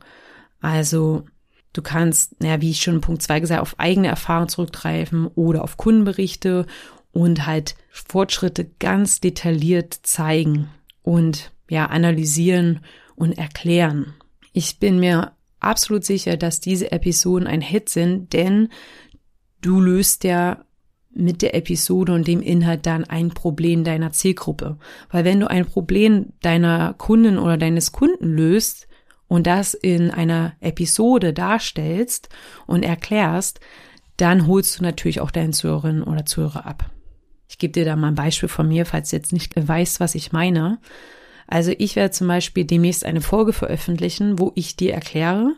Also 0.61 1.25
du 1.73 1.81
kannst, 1.81 2.39
naja, 2.41 2.61
wie 2.61 2.69
ich 2.69 2.81
schon 2.81 2.95
in 2.95 3.01
Punkt 3.01 3.23
zwei 3.23 3.39
gesagt, 3.39 3.61
auf 3.61 3.79
eigene 3.79 4.07
Erfahrungen 4.07 4.49
zurückgreifen 4.49 5.25
oder 5.25 5.63
auf 5.63 5.77
Kundenberichte 5.77 6.67
und 7.11 7.47
halt 7.47 7.75
Fortschritte 7.89 8.69
ganz 8.77 9.19
detailliert 9.19 9.99
zeigen 10.03 10.69
und 11.01 11.51
ja, 11.69 11.87
analysieren 11.87 12.81
und 13.15 13.37
erklären. 13.37 14.13
Ich 14.53 14.79
bin 14.79 14.99
mir 14.99 15.31
absolut 15.59 16.03
sicher, 16.03 16.37
dass 16.37 16.59
diese 16.59 16.91
Episoden 16.91 17.47
ein 17.47 17.61
Hit 17.61 17.89
sind, 17.89 18.33
denn 18.33 18.69
du 19.61 19.79
löst 19.79 20.23
ja 20.23 20.63
mit 21.11 21.41
der 21.41 21.55
Episode 21.55 22.13
und 22.13 22.27
dem 22.27 22.41
Inhalt 22.41 22.85
dann 22.85 23.03
ein 23.03 23.29
Problem 23.29 23.83
deiner 23.83 24.11
Zielgruppe. 24.11 24.77
Weil 25.09 25.25
wenn 25.25 25.39
du 25.39 25.49
ein 25.49 25.65
Problem 25.65 26.33
deiner 26.41 26.93
Kunden 26.93 27.39
oder 27.39 27.57
deines 27.57 27.91
Kunden 27.91 28.25
löst 28.25 28.87
und 29.27 29.47
das 29.47 29.73
in 29.73 30.11
einer 30.11 30.53
Episode 30.59 31.33
darstellst 31.33 32.29
und 32.67 32.83
erklärst, 32.83 33.59
dann 34.17 34.47
holst 34.47 34.79
du 34.79 34.83
natürlich 34.83 35.19
auch 35.19 35.31
deinen 35.31 35.53
Zuhörerinnen 35.53 36.03
oder 36.03 36.25
Zuhörer 36.25 36.65
ab. 36.65 36.89
Ich 37.47 37.57
gebe 37.57 37.73
dir 37.73 37.85
da 37.85 37.95
mal 37.95 38.09
ein 38.09 38.15
Beispiel 38.15 38.49
von 38.49 38.67
mir, 38.67 38.85
falls 38.85 39.09
du 39.09 39.15
jetzt 39.15 39.33
nicht 39.33 39.53
weißt, 39.55 39.99
was 39.99 40.13
ich 40.13 40.31
meine. 40.31 40.79
Also 41.51 41.73
ich 41.79 41.95
werde 41.95 42.11
zum 42.11 42.27
Beispiel 42.27 42.63
demnächst 42.63 43.03
eine 43.03 43.21
Folge 43.21 43.53
veröffentlichen, 43.53 44.37
wo 44.37 44.51
ich 44.53 44.75
dir 44.75 44.93
erkläre, 44.93 45.55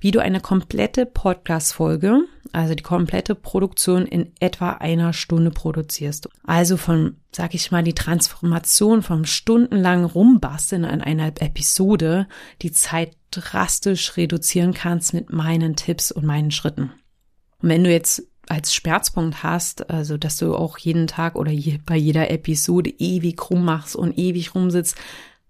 wie 0.00 0.10
du 0.10 0.20
eine 0.20 0.40
komplette 0.40 1.04
Podcast-Folge, 1.04 2.22
also 2.52 2.74
die 2.74 2.82
komplette 2.82 3.34
Produktion 3.34 4.06
in 4.06 4.32
etwa 4.40 4.70
einer 4.70 5.12
Stunde 5.12 5.50
produzierst. 5.50 6.30
Also 6.44 6.78
von, 6.78 7.16
sag 7.30 7.54
ich 7.54 7.70
mal, 7.70 7.82
die 7.82 7.92
Transformation 7.92 9.02
vom 9.02 9.26
stundenlangen 9.26 10.06
Rumbasteln 10.06 10.86
an 10.86 11.02
einer 11.02 11.26
Episode, 11.26 12.26
die 12.62 12.72
Zeit 12.72 13.14
drastisch 13.30 14.16
reduzieren 14.16 14.72
kannst 14.72 15.12
mit 15.12 15.30
meinen 15.30 15.76
Tipps 15.76 16.10
und 16.10 16.24
meinen 16.24 16.52
Schritten. 16.52 16.92
Und 17.60 17.68
wenn 17.68 17.84
du 17.84 17.90
jetzt 17.90 18.22
als 18.48 18.74
Schmerzpunkt 18.74 19.42
hast, 19.42 19.90
also 19.90 20.16
dass 20.16 20.38
du 20.38 20.54
auch 20.54 20.78
jeden 20.78 21.06
Tag 21.06 21.34
oder 21.36 21.50
je, 21.50 21.80
bei 21.84 21.96
jeder 21.96 22.30
Episode 22.30 22.90
ewig 22.90 23.50
rummachst 23.50 23.94
und 23.94 24.18
ewig 24.18 24.54
rumsitzt, 24.54 24.96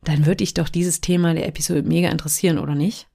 dann 0.05 0.27
würde 0.27 0.37
dich 0.37 0.55
doch 0.55 0.69
dieses 0.69 1.01
Thema 1.01 1.35
der 1.35 1.49
Episode 1.49 1.83
mega 1.83 2.11
interessieren, 2.11 2.59
oder 2.59 2.75
nicht? 2.75 3.09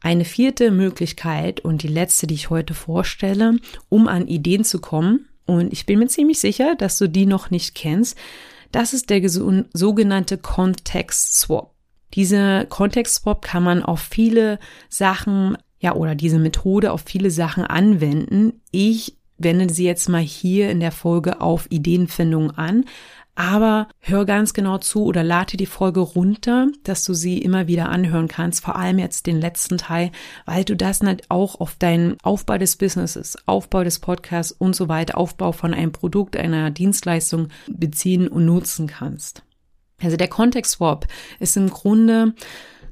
Eine 0.00 0.24
vierte 0.24 0.70
Möglichkeit 0.70 1.60
und 1.60 1.82
die 1.82 1.88
letzte, 1.88 2.26
die 2.26 2.34
ich 2.34 2.50
heute 2.50 2.74
vorstelle, 2.74 3.56
um 3.88 4.06
an 4.08 4.28
Ideen 4.28 4.64
zu 4.64 4.80
kommen, 4.80 5.28
und 5.46 5.72
ich 5.72 5.86
bin 5.86 5.98
mir 5.98 6.08
ziemlich 6.08 6.40
sicher, 6.40 6.74
dass 6.76 6.98
du 6.98 7.08
die 7.08 7.26
noch 7.26 7.50
nicht 7.50 7.74
kennst, 7.74 8.16
das 8.70 8.92
ist 8.92 9.10
der 9.10 9.26
sogenannte 9.28 10.36
Context 10.36 11.40
Swap. 11.40 11.74
Diese 12.14 12.66
Context 12.68 13.16
Swap 13.16 13.42
kann 13.42 13.62
man 13.62 13.82
auf 13.82 14.00
viele 14.00 14.58
Sachen, 14.88 15.56
ja, 15.80 15.94
oder 15.94 16.14
diese 16.14 16.38
Methode 16.38 16.92
auf 16.92 17.02
viele 17.06 17.30
Sachen 17.30 17.64
anwenden. 17.64 18.60
Ich 18.70 19.16
wende 19.38 19.72
sie 19.72 19.84
jetzt 19.84 20.08
mal 20.08 20.20
hier 20.20 20.70
in 20.70 20.80
der 20.80 20.92
Folge 20.92 21.40
auf 21.40 21.66
Ideenfindung 21.70 22.50
an. 22.50 22.84
Aber 23.38 23.86
hör 24.00 24.24
ganz 24.24 24.52
genau 24.52 24.78
zu 24.78 25.04
oder 25.04 25.22
lade 25.22 25.56
die 25.56 25.66
Folge 25.66 26.00
runter, 26.00 26.66
dass 26.82 27.04
du 27.04 27.14
sie 27.14 27.38
immer 27.38 27.68
wieder 27.68 27.88
anhören 27.88 28.26
kannst, 28.26 28.64
vor 28.64 28.74
allem 28.74 28.98
jetzt 28.98 29.28
den 29.28 29.40
letzten 29.40 29.78
Teil, 29.78 30.10
weil 30.44 30.64
du 30.64 30.74
das 30.74 31.04
nicht 31.04 31.30
auch 31.30 31.60
auf 31.60 31.76
deinen 31.76 32.16
Aufbau 32.24 32.58
des 32.58 32.74
Businesses, 32.74 33.36
Aufbau 33.46 33.84
des 33.84 34.00
Podcasts 34.00 34.50
und 34.50 34.74
so 34.74 34.88
weiter, 34.88 35.16
Aufbau 35.16 35.52
von 35.52 35.72
einem 35.72 35.92
Produkt, 35.92 36.36
einer 36.36 36.72
Dienstleistung 36.72 37.46
beziehen 37.68 38.26
und 38.26 38.44
nutzen 38.44 38.88
kannst. 38.88 39.44
Also 40.02 40.16
der 40.16 40.26
Context 40.26 40.72
Swap 40.72 41.06
ist 41.38 41.56
im 41.56 41.70
Grunde, 41.70 42.34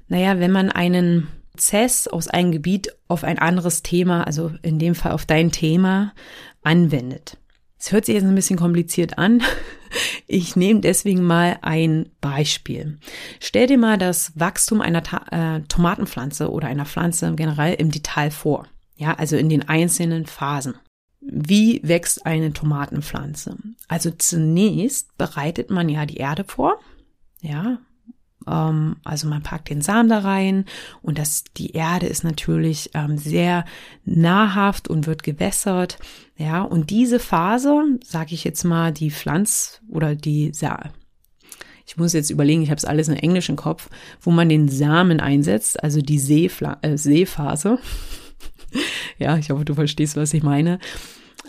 naja, 0.06 0.38
wenn 0.38 0.52
man 0.52 0.70
einen 0.70 1.26
Prozess 1.50 2.06
aus 2.06 2.28
einem 2.28 2.52
Gebiet 2.52 2.94
auf 3.08 3.24
ein 3.24 3.40
anderes 3.40 3.82
Thema, 3.82 4.24
also 4.24 4.52
in 4.62 4.78
dem 4.78 4.94
Fall 4.94 5.10
auf 5.10 5.26
dein 5.26 5.50
Thema, 5.50 6.12
anwendet. 6.62 7.36
Es 7.78 7.92
hört 7.92 8.06
sich 8.06 8.14
jetzt 8.14 8.24
ein 8.24 8.34
bisschen 8.34 8.58
kompliziert 8.58 9.18
an. 9.18 9.42
Ich 10.26 10.56
nehme 10.56 10.80
deswegen 10.80 11.22
mal 11.22 11.58
ein 11.62 12.10
Beispiel. 12.20 12.98
Stell 13.40 13.68
dir 13.68 13.78
mal 13.78 13.96
das 13.96 14.32
Wachstum 14.34 14.80
einer 14.80 15.02
Ta 15.04 15.24
äh, 15.30 15.60
Tomatenpflanze 15.62 16.50
oder 16.50 16.66
einer 16.66 16.84
Pflanze 16.84 17.32
generell 17.34 17.74
im 17.74 17.92
Detail 17.92 18.32
vor. 18.32 18.66
Ja, 18.96 19.14
also 19.14 19.36
in 19.36 19.48
den 19.48 19.68
einzelnen 19.68 20.26
Phasen. 20.26 20.74
Wie 21.20 21.80
wächst 21.84 22.26
eine 22.26 22.52
Tomatenpflanze? 22.52 23.56
Also 23.88 24.10
zunächst 24.10 25.16
bereitet 25.16 25.70
man 25.70 25.88
ja 25.88 26.04
die 26.04 26.16
Erde 26.16 26.44
vor. 26.44 26.80
Ja, 27.40 27.78
ähm, 28.46 28.96
also 29.04 29.28
man 29.28 29.42
packt 29.42 29.70
den 29.70 29.82
Samen 29.82 30.08
da 30.08 30.20
rein 30.20 30.64
und 31.02 31.18
das, 31.18 31.44
die 31.56 31.72
Erde 31.72 32.06
ist 32.06 32.24
natürlich 32.24 32.90
ähm, 32.94 33.18
sehr 33.18 33.64
nahrhaft 34.04 34.88
und 34.88 35.06
wird 35.06 35.22
gewässert. 35.22 35.98
Ja, 36.36 36.62
und 36.62 36.90
diese 36.90 37.18
Phase, 37.18 37.98
sage 38.04 38.34
ich 38.34 38.44
jetzt 38.44 38.64
mal, 38.64 38.92
die 38.92 39.10
Pflanz 39.10 39.80
oder 39.88 40.14
die 40.14 40.52
Sa 40.52 40.90
ich 41.86 41.96
muss 41.96 42.12
jetzt 42.12 42.30
überlegen, 42.30 42.62
ich 42.62 42.70
habe 42.70 42.78
es 42.78 42.84
alles 42.84 43.08
in 43.08 43.16
Englisch 43.16 43.48
im 43.48 43.56
Kopf, 43.56 43.88
wo 44.20 44.30
man 44.32 44.48
den 44.48 44.68
Samen 44.68 45.20
einsetzt, 45.20 45.82
also 45.82 46.00
die 46.00 46.18
Seefla 46.18 46.78
äh, 46.82 46.98
Seephase. 46.98 47.78
ja, 49.18 49.38
ich 49.38 49.50
hoffe, 49.50 49.64
du 49.64 49.74
verstehst, 49.74 50.16
was 50.16 50.34
ich 50.34 50.42
meine. 50.42 50.80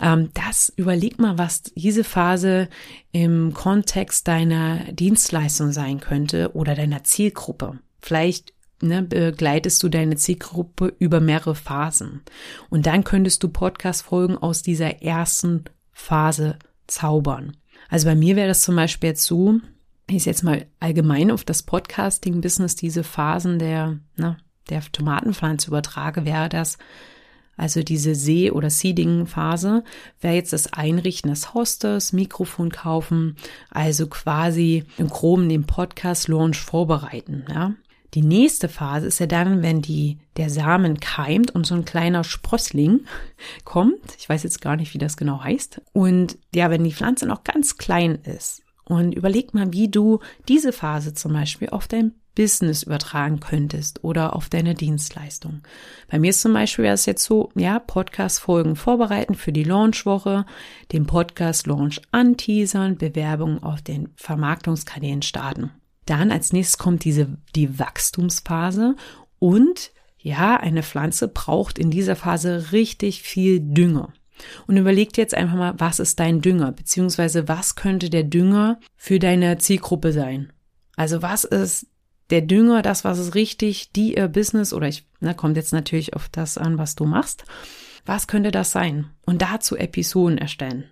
Ähm, 0.02 0.30
das 0.34 0.72
überleg 0.76 1.20
mal, 1.20 1.38
was 1.38 1.64
diese 1.64 2.04
Phase 2.04 2.70
im 3.12 3.54
Kontext 3.54 4.28
deiner 4.28 4.92
Dienstleistung 4.92 5.72
sein 5.72 6.00
könnte 6.00 6.56
oder 6.56 6.76
deiner 6.76 7.04
Zielgruppe. 7.04 7.80
Vielleicht 8.00 8.54
ne, 8.82 9.04
begleitest 9.04 9.82
du 9.84 9.90
deine 9.90 10.16
Zielgruppe 10.16 10.94
über 11.00 11.20
mehrere 11.20 11.56
Phasen. 11.56 12.22
Und 12.70 12.86
dann 12.86 13.04
könntest 13.04 13.44
du 13.44 13.50
Podcast-Folgen 13.50 14.38
aus 14.38 14.62
dieser 14.62 15.02
ersten 15.02 15.66
Phase 15.92 16.58
zaubern. 16.88 17.58
Also 17.90 18.08
bei 18.08 18.16
mir 18.16 18.36
wäre 18.36 18.48
das 18.48 18.62
zum 18.62 18.76
Beispiel 18.76 19.10
jetzt 19.10 19.26
so, 19.26 19.60
ich 20.10 20.26
jetzt 20.26 20.44
mal 20.44 20.66
allgemein 20.80 21.32
auf 21.32 21.44
das 21.44 21.64
Podcasting-Business 21.64 22.76
diese 22.76 23.04
Phasen 23.04 23.60
der, 23.60 24.00
ne, 24.16 24.38
der 24.70 24.82
Tomatenpflanze 24.92 25.68
übertrage, 25.68 26.26
wäre 26.26 26.50
das, 26.50 26.78
also 27.58 27.82
diese 27.82 28.16
See- 28.16 28.52
oder 28.52 28.70
Seeding-Phase 28.70 29.84
wäre 30.22 30.36
jetzt 30.36 30.54
das 30.54 30.72
Einrichten 30.72 31.30
des 31.30 31.54
Hosters, 31.54 32.14
Mikrofon 32.14 32.72
kaufen, 32.72 33.36
also 33.72 34.08
quasi 34.08 34.86
im 34.98 35.10
Groben 35.10 35.50
den 35.50 35.66
Podcast-Launch 35.66 36.60
vorbereiten. 36.60 37.46
Ja? 37.50 37.74
Die 38.14 38.22
nächste 38.22 38.70
Phase 38.70 39.08
ist 39.08 39.20
ja 39.20 39.26
dann, 39.26 39.62
wenn 39.62 39.82
die, 39.82 40.20
der 40.38 40.50
Samen 40.50 41.00
keimt 41.00 41.52
und 41.54 41.66
so 41.66 41.76
ein 41.76 41.86
kleiner 41.86 42.24
Sprössling 42.24 43.02
kommt. 43.66 44.16
Ich 44.18 44.30
weiß 44.30 44.44
jetzt 44.44 44.62
gar 44.62 44.76
nicht, 44.76 44.94
wie 44.94 45.00
das 45.00 45.18
genau 45.18 45.44
heißt. 45.44 45.82
Und 45.94 46.38
ja, 46.54 46.70
wenn 46.70 46.84
die 46.84 46.94
Pflanze 46.94 47.26
noch 47.26 47.44
ganz 47.44 47.78
klein 47.78 48.16
ist. 48.24 48.62
Und 48.86 49.14
überleg 49.14 49.54
mal, 49.54 49.74
wie 49.74 49.90
du 49.90 50.20
diese 50.48 50.72
Phase 50.72 51.14
zum 51.14 51.34
Beispiel 51.34 51.70
auf 51.70 51.90
dein 51.90 52.14
Business 52.38 52.84
übertragen 52.84 53.40
könntest 53.40 54.04
oder 54.04 54.36
auf 54.36 54.48
deine 54.48 54.76
Dienstleistung. 54.76 55.64
Bei 56.08 56.20
mir 56.20 56.30
ist 56.30 56.42
zum 56.42 56.54
Beispiel 56.54 56.86
wäre 56.86 56.94
es 56.94 57.08
jetzt 57.08 57.24
so, 57.24 57.50
ja, 57.56 57.80
Podcast-Folgen 57.80 58.76
vorbereiten 58.76 59.34
für 59.34 59.52
die 59.52 59.64
Launchwoche, 59.64 60.46
den 60.92 61.08
Podcast-Launch 61.08 62.00
anteasern, 62.12 62.98
Bewerbungen 62.98 63.64
auf 63.64 63.82
den 63.82 64.10
Vermarktungskanälen 64.16 65.24
starten. 65.24 65.72
Dann 66.06 66.32
als 66.32 66.54
nächstes 66.54 66.78
kommt 66.78 67.04
diese, 67.06 67.38
die 67.56 67.80
Wachstumsphase 67.80 68.96
und 69.40 69.92
ja, 70.20 70.58
eine 70.58 70.84
Pflanze 70.84 71.28
braucht 71.28 71.80
in 71.80 71.90
dieser 71.90 72.16
Phase 72.16 72.72
richtig 72.72 73.24
viel 73.24 73.60
Dünger. 73.62 74.14
Und 74.68 74.78
überleg 74.78 75.12
dir 75.12 75.22
jetzt 75.22 75.34
einfach 75.34 75.58
mal, 75.58 75.74
was 75.80 76.00
ist 76.00 76.20
dein 76.20 76.42
Dünger, 76.42 76.72
beziehungsweise 76.72 77.48
was 77.48 77.76
könnte 77.76 78.12
der 78.12 78.24
Dünger 78.24 78.80
für 78.96 79.18
deine 79.18 79.58
Zielgruppe 79.58 80.12
sein? 80.14 80.54
Also 80.96 81.24
was 81.24 81.44
ist 81.44 81.88
der 82.30 82.42
Dünger, 82.42 82.82
das, 82.82 83.04
was 83.04 83.20
ist 83.20 83.36
richtig, 83.36 83.92
die 83.94 84.16
ihr 84.16 84.28
Business 84.28 84.74
oder 84.74 84.88
ich, 84.88 85.06
na, 85.20 85.34
kommt 85.34 85.58
jetzt 85.58 85.74
natürlich 85.74 86.14
auf 86.14 86.30
das 86.30 86.58
an, 86.58 86.78
was 86.78 86.96
du 86.96 87.06
machst. 87.06 87.46
Was 88.06 88.28
könnte 88.28 88.52
das 88.52 88.72
sein? 88.72 89.10
Und 89.26 89.42
dazu 89.42 89.76
Episoden 89.76 90.38
erstellen. 90.38 90.86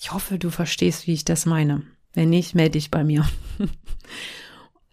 Ich 0.00 0.12
hoffe, 0.12 0.38
du 0.38 0.50
verstehst, 0.50 1.06
wie 1.06 1.14
ich 1.14 1.24
das 1.24 1.46
meine. 1.46 1.82
Wenn 2.12 2.30
nicht, 2.30 2.54
melde 2.54 2.72
dich 2.72 2.90
bei 2.90 3.04
mir. 3.04 3.28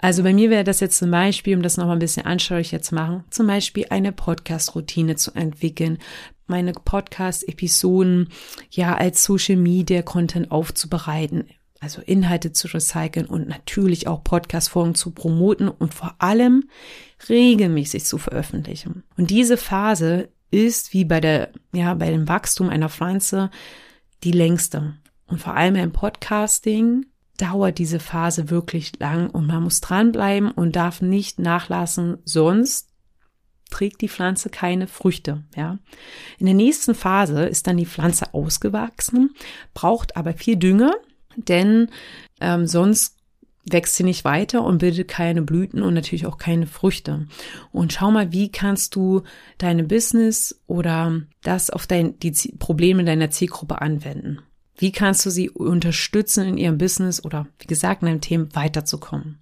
Also 0.03 0.23
bei 0.23 0.33
mir 0.33 0.49
wäre 0.49 0.63
das 0.63 0.79
jetzt 0.79 0.97
zum 0.97 1.11
Beispiel, 1.11 1.55
um 1.55 1.61
das 1.61 1.77
nochmal 1.77 1.95
ein 1.95 1.99
bisschen 1.99 2.25
anschaulicher 2.25 2.81
zu 2.81 2.95
machen, 2.95 3.23
zum 3.29 3.45
Beispiel 3.45 3.85
eine 3.91 4.11
Podcast-Routine 4.11 5.15
zu 5.15 5.31
entwickeln, 5.35 5.99
meine 6.47 6.73
Podcast-Episoden 6.73 8.29
ja 8.71 8.95
als 8.95 9.23
Social 9.23 9.57
Media 9.57 10.01
Content 10.01 10.49
aufzubereiten, 10.49 11.47
also 11.81 12.01
Inhalte 12.03 12.53
zu 12.53 12.67
recyceln 12.67 13.25
und 13.25 13.49
natürlich 13.49 14.07
auch 14.07 14.23
Podcast-Folgen 14.23 14.95
zu 14.95 15.11
promoten 15.11 15.67
und 15.67 15.93
vor 15.93 16.15
allem 16.19 16.69
regelmäßig 17.27 18.05
zu 18.05 18.19
veröffentlichen. 18.19 19.03
Und 19.17 19.31
diese 19.31 19.57
Phase 19.57 20.29
ist 20.51 20.93
wie 20.93 21.05
bei 21.05 21.19
der, 21.19 21.51
ja, 21.73 21.95
bei 21.95 22.11
dem 22.11 22.27
Wachstum 22.27 22.69
einer 22.69 22.87
Pflanze 22.87 23.49
die 24.23 24.31
längste. 24.31 24.95
Und 25.25 25.41
vor 25.41 25.55
allem 25.55 25.75
im 25.75 25.91
Podcasting 25.91 27.07
dauert 27.37 27.79
diese 27.79 27.99
Phase 27.99 28.51
wirklich 28.51 28.99
lang 28.99 29.31
und 29.31 29.47
man 29.47 29.63
muss 29.63 29.81
dranbleiben 29.81 30.51
und 30.51 30.75
darf 30.75 31.01
nicht 31.01 31.39
nachlassen, 31.39 32.17
sonst 32.25 32.89
trägt 33.71 34.01
die 34.01 34.09
Pflanze 34.09 34.49
keine 34.49 34.85
Früchte, 34.85 35.45
ja. 35.55 35.79
In 36.37 36.45
der 36.45 36.53
nächsten 36.53 36.93
Phase 36.93 37.45
ist 37.45 37.65
dann 37.65 37.77
die 37.77 37.85
Pflanze 37.85 38.33
ausgewachsen, 38.33 39.33
braucht 39.73 40.17
aber 40.17 40.33
viel 40.33 40.57
Dünger, 40.57 40.93
denn 41.35 41.89
ähm, 42.39 42.67
sonst 42.67 43.17
wächst 43.65 43.95
sie 43.95 44.03
nicht 44.03 44.25
weiter 44.25 44.63
und 44.63 44.79
bildet 44.79 45.07
keine 45.07 45.41
Blüten 45.41 45.83
und 45.83 45.93
natürlich 45.93 46.25
auch 46.25 46.37
keine 46.37 46.67
Früchte. 46.67 47.27
Und 47.71 47.93
schau 47.93 48.11
mal, 48.11 48.31
wie 48.31 48.51
kannst 48.51 48.95
du 48.95 49.21
deine 49.57 49.83
Business 49.83 50.61
oder 50.67 51.21
das 51.43 51.69
auf 51.69 51.87
dein, 51.87 52.17
die 52.19 52.31
Probleme 52.57 53.03
deiner 53.03 53.29
Zielgruppe 53.29 53.81
anwenden. 53.81 54.39
Wie 54.77 54.91
kannst 54.91 55.23
du 55.27 55.29
sie 55.29 55.49
unterstützen 55.51 56.47
in 56.47 56.57
ihrem 56.57 56.79
Business 56.79 57.23
oder 57.23 57.45
wie 57.59 57.67
gesagt 57.67 58.01
in 58.01 58.07
deinem 58.07 58.21
Thema 58.21 58.47
weiterzukommen? 58.53 59.37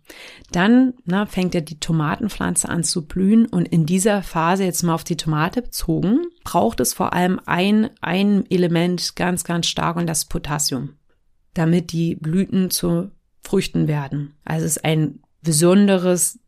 Dann 0.51 0.95
na, 1.05 1.27
fängt 1.27 1.53
ja 1.53 1.61
die 1.61 1.79
Tomatenpflanze 1.79 2.67
an 2.67 2.83
zu 2.83 3.05
blühen 3.05 3.45
und 3.45 3.65
in 3.65 3.85
dieser 3.85 4.21
Phase 4.21 4.65
jetzt 4.65 4.83
mal 4.83 4.95
auf 4.95 5.05
die 5.05 5.15
Tomate 5.15 5.61
bezogen, 5.61 6.25
braucht 6.43 6.81
es 6.81 6.93
vor 6.93 7.13
allem 7.13 7.39
ein, 7.45 7.89
ein 8.01 8.51
Element 8.51 9.15
ganz, 9.15 9.45
ganz 9.45 9.67
stark 9.67 9.95
und 9.95 10.07
das 10.07 10.25
Potassium, 10.25 10.95
damit 11.59 11.91
die 11.91 12.15
Blüten 12.15 12.71
zu 12.71 13.11
Früchten 13.41 13.87
werden. 13.87 14.33
Also 14.45 14.65
es 14.65 14.77
ist 14.77 14.85
ein 14.85 15.19
besonderes, 15.41 16.39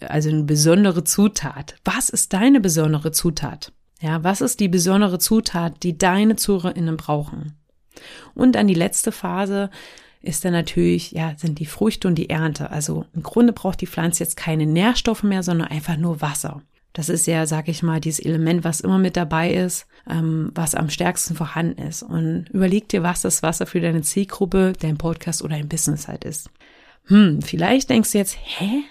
also 0.00 0.28
eine 0.28 0.44
besondere 0.44 1.04
Zutat. 1.04 1.76
Was 1.84 2.08
ist 2.08 2.32
deine 2.32 2.60
besondere 2.60 3.10
Zutat? 3.10 3.72
Ja, 4.00 4.22
was 4.22 4.40
ist 4.40 4.60
die 4.60 4.68
besondere 4.68 5.18
Zutat, 5.18 5.82
die 5.82 5.98
deine 5.98 6.36
ZuhörerInnen 6.36 6.96
brauchen? 6.96 7.54
Und 8.34 8.54
dann 8.54 8.66
die 8.66 8.74
letzte 8.74 9.12
Phase 9.12 9.70
ist 10.20 10.44
dann 10.44 10.52
natürlich, 10.52 11.12
ja, 11.12 11.34
sind 11.36 11.58
die 11.58 11.66
Früchte 11.66 12.08
und 12.08 12.14
die 12.14 12.30
Ernte. 12.30 12.70
Also 12.70 13.06
im 13.12 13.22
Grunde 13.22 13.52
braucht 13.52 13.80
die 13.80 13.86
Pflanze 13.86 14.22
jetzt 14.22 14.36
keine 14.36 14.66
Nährstoffe 14.66 15.22
mehr, 15.22 15.42
sondern 15.42 15.68
einfach 15.68 15.96
nur 15.96 16.20
Wasser. 16.20 16.62
Das 16.94 17.08
ist 17.08 17.26
ja, 17.26 17.44
sag 17.44 17.68
ich 17.68 17.82
mal, 17.82 18.00
dieses 18.00 18.24
Element, 18.24 18.62
was 18.62 18.80
immer 18.80 18.98
mit 18.98 19.16
dabei 19.16 19.52
ist, 19.52 19.86
ähm, 20.08 20.52
was 20.54 20.76
am 20.76 20.88
stärksten 20.90 21.34
vorhanden 21.34 21.82
ist. 21.82 22.04
Und 22.04 22.46
überleg 22.50 22.88
dir, 22.88 23.02
was 23.02 23.20
das 23.20 23.42
Wasser 23.42 23.66
für 23.66 23.80
deine 23.80 24.02
Zielgruppe, 24.02 24.74
dein 24.78 24.96
Podcast 24.96 25.42
oder 25.42 25.56
dein 25.56 25.68
Business 25.68 26.06
halt 26.06 26.24
ist. 26.24 26.50
Hm, 27.06 27.42
vielleicht 27.42 27.90
denkst 27.90 28.12
du 28.12 28.18
jetzt, 28.18 28.38
hä? 28.40 28.84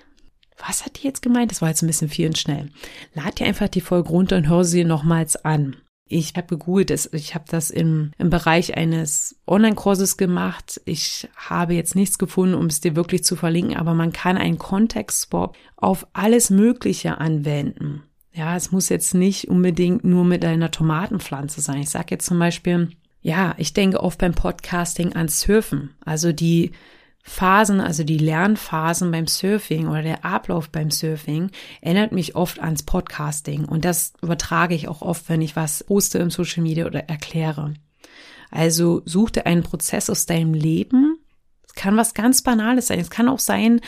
Was 0.68 0.86
hat 0.86 1.02
die 1.02 1.08
jetzt 1.08 1.22
gemeint? 1.22 1.50
Das 1.52 1.62
war 1.62 1.70
jetzt 1.70 1.82
ein 1.82 1.88
bisschen 1.88 2.10
viel 2.10 2.28
und 2.28 2.38
schnell. 2.38 2.70
Lad 3.13 3.39
dir 3.39 3.48
einfach 3.48 3.70
die 3.70 3.82
Folge 3.82 4.10
runter 4.10 4.36
und 4.36 4.50
hör 4.50 4.66
sie 4.66 4.84
nochmals 4.84 5.38
an. 5.38 5.78
Ich 6.08 6.34
habe 6.36 6.48
gegoogelt, 6.48 7.10
ich 7.13 7.34
habe 7.34 7.46
das 7.48 7.70
im, 7.70 8.12
im 8.18 8.30
Bereich 8.30 8.76
eines 8.78 9.39
Online-Kurses 9.48 10.18
gemacht. 10.18 10.82
Ich 10.86 11.30
habe 11.36 11.74
jetzt 11.74 11.96
nichts 11.96 12.18
gefunden, 12.18 12.56
um 12.56 12.66
es 12.66 12.82
dir 12.82 12.96
wirklich 12.96 13.24
zu 13.24 13.36
verlinken, 13.36 13.78
aber 13.78 13.94
man 13.94 14.12
kann 14.12 14.38
einen 14.38 14.58
Kontext-Swap 14.58 15.56
auf 15.78 16.06
alles 16.13 16.50
Mögliche 16.50 17.18
anwenden. 17.20 18.04
Ja, 18.34 18.56
es 18.56 18.72
muss 18.72 18.89
jetzt 18.89 19.13
nicht 19.13 19.48
unbedingt 19.48 20.04
nur 20.04 20.26
mit 20.26 20.44
einer 20.44 20.72
Tomatenpflanze 20.72 21.62
sein. 21.62 21.82
Ich 21.82 21.89
sage 21.89 22.08
jetzt 22.12 22.26
zum 22.26 22.39
Beispiel, 22.39 22.89
ja, 23.22 23.54
ich 23.58 23.74
denke 23.74 24.02
oft 24.02 24.20
beim 24.20 24.34
Podcasting 24.34 25.13
an 25.13 25.30
Surfen. 25.30 25.92
Also 26.04 26.34
die 26.34 26.72
Phasen, 27.25 27.79
also 27.79 28.03
die 28.03 28.17
Lernphasen 28.17 29.09
beim 29.09 29.27
Surfing 29.27 29.88
oder 29.88 30.01
der 30.01 30.25
Ablauf 30.25 30.69
beim 30.69 30.91
Surfing, 30.91 31.51
erinnert 31.81 32.12
mich 32.12 32.36
oft 32.36 32.59
ans 32.59 32.83
Podcasting. 32.83 33.63
Und 33.65 33.86
das 33.86 34.13
übertrage 34.21 34.75
ich 34.75 34.89
auch 34.89 35.01
oft, 35.01 35.29
wenn 35.29 35.41
ich 35.41 35.55
was 35.55 35.86
poste 35.86 36.19
im 36.19 36.29
Social 36.29 36.62
Media 36.62 36.86
oder 36.86 37.07
erkläre. 37.07 37.73
Also 38.51 39.01
such 39.05 39.31
dir 39.31 39.45
einen 39.45 39.63
Prozess 39.63 40.09
aus 40.09 40.25
deinem 40.25 40.53
Leben. 40.53 41.17
Es 41.65 41.73
kann 41.75 41.95
was 41.95 42.13
ganz 42.13 42.41
Banales 42.41 42.88
sein. 42.88 42.99
Es 42.99 43.09
kann 43.09 43.29
auch 43.29 43.39
sein, 43.39 43.79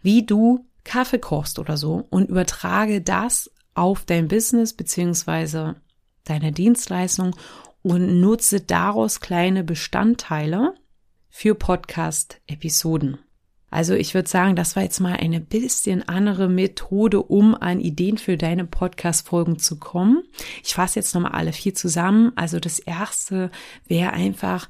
wie 0.00 0.24
du 0.24 0.64
Kaffee 0.84 1.18
kochst 1.18 1.58
oder 1.58 1.76
so 1.76 2.06
und 2.10 2.30
übertrage 2.30 3.00
das 3.00 3.50
auf 3.74 4.04
dein 4.04 4.28
Business 4.28 4.72
beziehungsweise 4.72 5.74
deine 6.24 6.52
Dienstleistung 6.52 7.34
und 7.82 8.20
nutze 8.20 8.60
daraus 8.60 9.20
kleine 9.20 9.64
Bestandteile, 9.64 10.74
für 11.36 11.56
Podcast-Episoden. 11.56 13.18
Also 13.68 13.94
ich 13.94 14.14
würde 14.14 14.28
sagen, 14.28 14.54
das 14.54 14.76
war 14.76 14.84
jetzt 14.84 15.00
mal 15.00 15.14
eine 15.14 15.40
bisschen 15.40 16.08
andere 16.08 16.48
Methode, 16.48 17.20
um 17.20 17.56
an 17.56 17.80
Ideen 17.80 18.18
für 18.18 18.36
deine 18.36 18.64
Podcast-Folgen 18.64 19.58
zu 19.58 19.80
kommen. 19.80 20.22
Ich 20.62 20.74
fasse 20.74 21.00
jetzt 21.00 21.12
nochmal 21.12 21.32
alle 21.32 21.52
vier 21.52 21.74
zusammen. 21.74 22.30
Also 22.36 22.60
das 22.60 22.78
erste 22.78 23.50
wäre 23.88 24.12
einfach, 24.12 24.68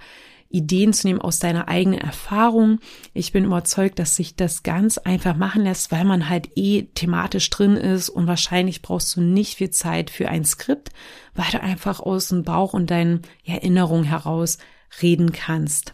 Ideen 0.48 0.94
zu 0.94 1.06
nehmen 1.06 1.20
aus 1.20 1.38
deiner 1.38 1.68
eigenen 1.68 2.00
Erfahrung. 2.00 2.78
Ich 3.12 3.30
bin 3.30 3.44
überzeugt, 3.44 3.98
dass 3.98 4.16
sich 4.16 4.34
das 4.34 4.62
ganz 4.62 4.96
einfach 4.96 5.36
machen 5.36 5.64
lässt, 5.64 5.92
weil 5.92 6.06
man 6.06 6.30
halt 6.30 6.48
eh 6.56 6.84
thematisch 6.94 7.50
drin 7.50 7.76
ist 7.76 8.08
und 8.08 8.26
wahrscheinlich 8.26 8.80
brauchst 8.80 9.14
du 9.16 9.20
nicht 9.20 9.56
viel 9.56 9.70
Zeit 9.70 10.08
für 10.08 10.30
ein 10.30 10.46
Skript, 10.46 10.92
weil 11.34 11.50
du 11.52 11.60
einfach 11.60 12.00
aus 12.00 12.28
dem 12.28 12.42
Bauch 12.42 12.72
und 12.72 12.90
deinen 12.90 13.20
Erinnerungen 13.44 14.04
heraus 14.04 14.56
reden 15.02 15.32
kannst. 15.32 15.93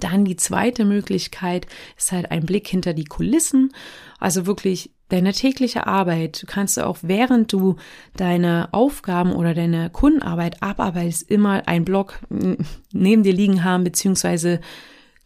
Dann 0.00 0.24
die 0.24 0.36
zweite 0.36 0.84
Möglichkeit 0.84 1.66
ist 1.96 2.12
halt 2.12 2.30
ein 2.30 2.46
Blick 2.46 2.68
hinter 2.68 2.94
die 2.94 3.04
Kulissen, 3.04 3.72
also 4.18 4.46
wirklich 4.46 4.90
deine 5.08 5.32
tägliche 5.32 5.86
Arbeit. 5.86 6.42
Du 6.42 6.46
kannst 6.46 6.80
auch 6.80 6.98
während 7.02 7.52
du 7.52 7.76
deine 8.16 8.68
Aufgaben 8.72 9.32
oder 9.32 9.54
deine 9.54 9.90
Kundenarbeit 9.90 10.62
abarbeitest, 10.62 11.30
immer 11.30 11.66
ein 11.66 11.84
Blog 11.84 12.18
neben 12.92 13.22
dir 13.22 13.32
liegen 13.32 13.64
haben, 13.64 13.84
beziehungsweise 13.84 14.60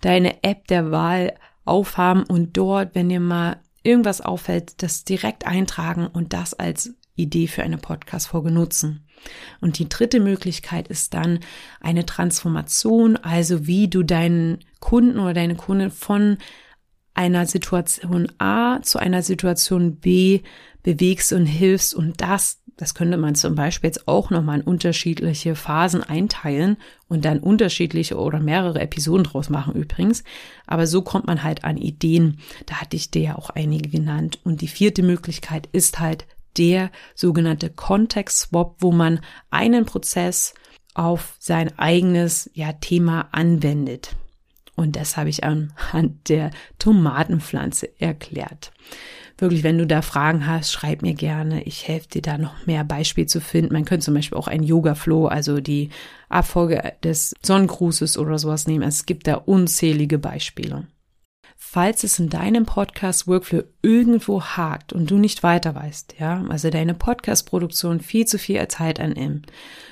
deine 0.01 0.43
App 0.43 0.67
der 0.69 0.91
Wahl 0.91 1.35
aufhaben 1.65 2.25
und 2.25 2.57
dort, 2.57 2.95
wenn 2.95 3.09
dir 3.09 3.21
mal 3.21 3.61
irgendwas 3.83 4.21
auffällt, 4.21 4.83
das 4.83 5.05
direkt 5.05 5.47
eintragen 5.47 6.07
und 6.07 6.33
das 6.33 6.55
als 6.55 6.95
Idee 7.17 7.47
für 7.47 7.63
eine 7.63 7.79
Podcast-Folge 7.79 8.51
nutzen. 8.51 9.07
Und 9.61 9.79
die 9.79 9.89
dritte 9.89 10.21
Möglichkeit 10.21 10.89
ist 10.89 11.15
dann 11.15 11.41
eine 11.81 12.07
Transformation, 12.07 13.17
also 13.17 13.67
wie 13.67 13.89
du 13.89 14.03
deinen 14.03 14.59
Kunden 14.81 15.19
oder 15.19 15.35
deine 15.35 15.57
Kunden 15.57 15.91
von 15.91 16.39
einer 17.15 17.47
Situation 17.47 18.33
A 18.39 18.81
zu 18.83 18.99
einer 18.99 19.23
Situation 19.23 19.97
B 19.97 20.41
bewegst 20.83 21.33
und 21.33 21.47
hilfst 21.47 21.95
und 21.95 22.21
das, 22.21 22.63
das 22.77 22.95
könnte 22.95 23.19
man 23.19 23.35
zum 23.35 23.55
Beispiel 23.55 23.89
jetzt 23.89 24.09
auch 24.09 24.31
nochmal 24.31 24.61
in 24.61 24.65
unterschiedliche 24.65 25.55
Phasen 25.55 26.03
einteilen 26.03 26.79
und 27.09 27.27
dann 27.27 27.41
unterschiedliche 27.41 28.17
oder 28.17 28.41
mehrere 28.41 28.81
Episoden 28.81 29.25
draus 29.25 29.51
machen 29.51 29.75
übrigens. 29.75 30.25
Aber 30.67 30.87
so 30.87 31.03
kommt 31.03 31.27
man 31.27 31.43
halt 31.43 31.65
an 31.65 31.77
Ideen. 31.77 32.39
Da 32.65 32.77
hatte 32.77 32.97
ich 32.97 33.11
dir 33.11 33.23
ja 33.23 33.37
auch 33.37 33.51
einige 33.51 33.91
genannt. 33.91 34.39
Und 34.45 34.63
die 34.63 34.69
vierte 34.69 35.03
Möglichkeit 35.03 35.69
ist 35.73 36.01
halt 36.01 36.25
der 36.57 36.91
sogenannte 37.15 37.71
Context-Swap, 37.71 38.77
wo 38.81 38.93
man 38.93 39.21
einen 39.51 39.85
Prozess 39.85 40.55
auf 40.95 41.37
sein 41.39 41.79
eigenes 41.79 42.51
ja, 42.55 42.73
Thema 42.73 43.29
anwendet. 43.33 44.17
Und 44.77 44.97
das 44.97 45.17
habe 45.17 45.29
ich 45.29 45.45
anhand 45.45 46.29
der 46.29 46.51
Tomatenpflanze 46.79 48.01
erklärt. 48.01 48.73
Wirklich, 49.37 49.63
wenn 49.63 49.79
du 49.79 49.87
da 49.87 50.03
Fragen 50.03 50.47
hast, 50.47 50.71
schreib 50.71 51.01
mir 51.01 51.15
gerne. 51.15 51.63
Ich 51.63 51.89
helfe 51.89 52.09
dir 52.09 52.23
da 52.23 52.37
noch 52.37 52.67
mehr 52.67 52.85
Beispiele 52.85 53.27
zu 53.27 53.41
finden. 53.41 53.73
Man 53.73 53.87
könnte 53.87 54.05
zum 54.05 54.15
Beispiel 54.15 54.37
auch 54.37 54.49
ein 54.49 54.63
Yoga-Flow, 54.63 55.27
also 55.29 55.61
die 55.61 55.89
Abfolge 56.29 56.93
des 57.03 57.35
Sonnengrußes 57.43 58.19
oder 58.19 58.39
sowas 58.39 58.67
nehmen. 58.67 58.87
Es 58.87 59.07
gibt 59.07 59.27
da 59.27 59.37
unzählige 59.37 60.19
Beispiele. 60.19 60.87
Falls 61.63 62.03
es 62.05 62.19
in 62.19 62.31
deinem 62.31 62.65
Podcast-Workflow 62.65 63.63
irgendwo 63.83 64.43
hakt 64.43 64.95
und 64.95 65.11
du 65.11 65.19
nicht 65.19 65.43
weiter 65.43 65.75
weißt, 65.75 66.15
ja, 66.19 66.43
also 66.49 66.71
deine 66.71 66.95
Podcast-Produktion 66.95 68.01
viel 68.01 68.27
zu 68.27 68.39
viel 68.39 68.67
Zeit 68.67 68.99
annimmt, 68.99 69.47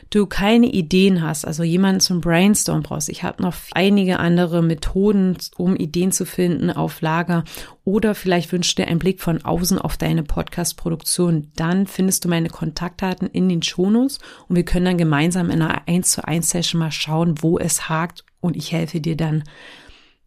du 0.09 0.27
keine 0.27 0.67
Ideen 0.67 1.23
hast, 1.23 1.45
also 1.45 1.63
jemanden 1.63 2.01
zum 2.01 2.23
Brainstorm 2.23 2.83
brauchst. 2.83 3.11
Ich 3.11 3.23
habe 3.23 3.43
noch 3.43 3.55
einige 3.73 4.19
andere 4.19 4.63
Methoden, 4.63 5.37
um 5.57 5.77
Ideen 5.77 6.11
zu 6.11 6.25
finden 6.25 6.71
auf 6.71 7.03
Lager 7.03 7.45
oder 7.85 8.15
vielleicht 8.15 8.51
wünschst 8.51 8.79
du 8.79 8.83
dir 8.83 8.89
einen 8.89 8.99
Blick 8.99 9.21
von 9.21 9.45
außen 9.45 9.79
auf 9.79 9.99
deine 9.99 10.23
Podcast-Produktion. 10.25 11.53
Dann 11.55 11.87
findest 11.87 12.25
du 12.25 12.29
meine 12.29 12.49
Kontaktdaten 12.49 13.29
in 13.29 13.49
den 13.49 13.63
Shownotes 13.63 14.19
und 14.49 14.57
wir 14.57 14.65
können 14.65 14.87
dann 14.87 14.99
gemeinsam 14.99 15.51
in 15.51 15.61
einer 15.61 15.87
1 15.87 16.11
zu 16.11 16.27
1 16.27 16.49
Session 16.49 16.81
mal 16.81 16.91
schauen, 16.91 17.43
wo 17.43 17.59
es 17.59 17.91
hakt 17.91 18.25
und 18.41 18.57
ich 18.57 18.73
helfe 18.73 19.01
dir 19.01 19.17
dann 19.17 19.45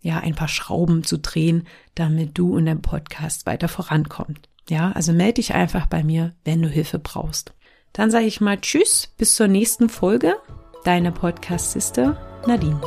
ja, 0.02 0.20
ein 0.20 0.36
paar 0.36 0.48
Schrauben 0.48 1.04
zu 1.04 1.18
drehen, 1.18 1.68
damit 1.96 2.38
du 2.38 2.58
in 2.58 2.66
deinem 2.66 2.82
Podcast 2.82 3.46
weiter 3.46 3.68
vorankommst. 3.68 4.50
Ja, 4.70 4.92
also 4.92 5.14
melde 5.14 5.36
dich 5.36 5.54
einfach 5.54 5.88
bei 5.88 6.04
mir, 6.04 6.34
wenn 6.44 6.62
du 6.62 6.68
Hilfe 6.68 7.00
brauchst. 7.00 7.54
Dann 7.94 8.12
sage 8.12 8.26
ich 8.26 8.42
mal 8.42 8.60
Tschüss, 8.60 9.14
bis 9.18 9.36
zur 9.36 9.48
nächsten 9.48 9.90
Folge. 9.90 10.36
Deine 10.84 11.12
Podcast-Sister 11.12 12.18
Nadine. 12.48 12.82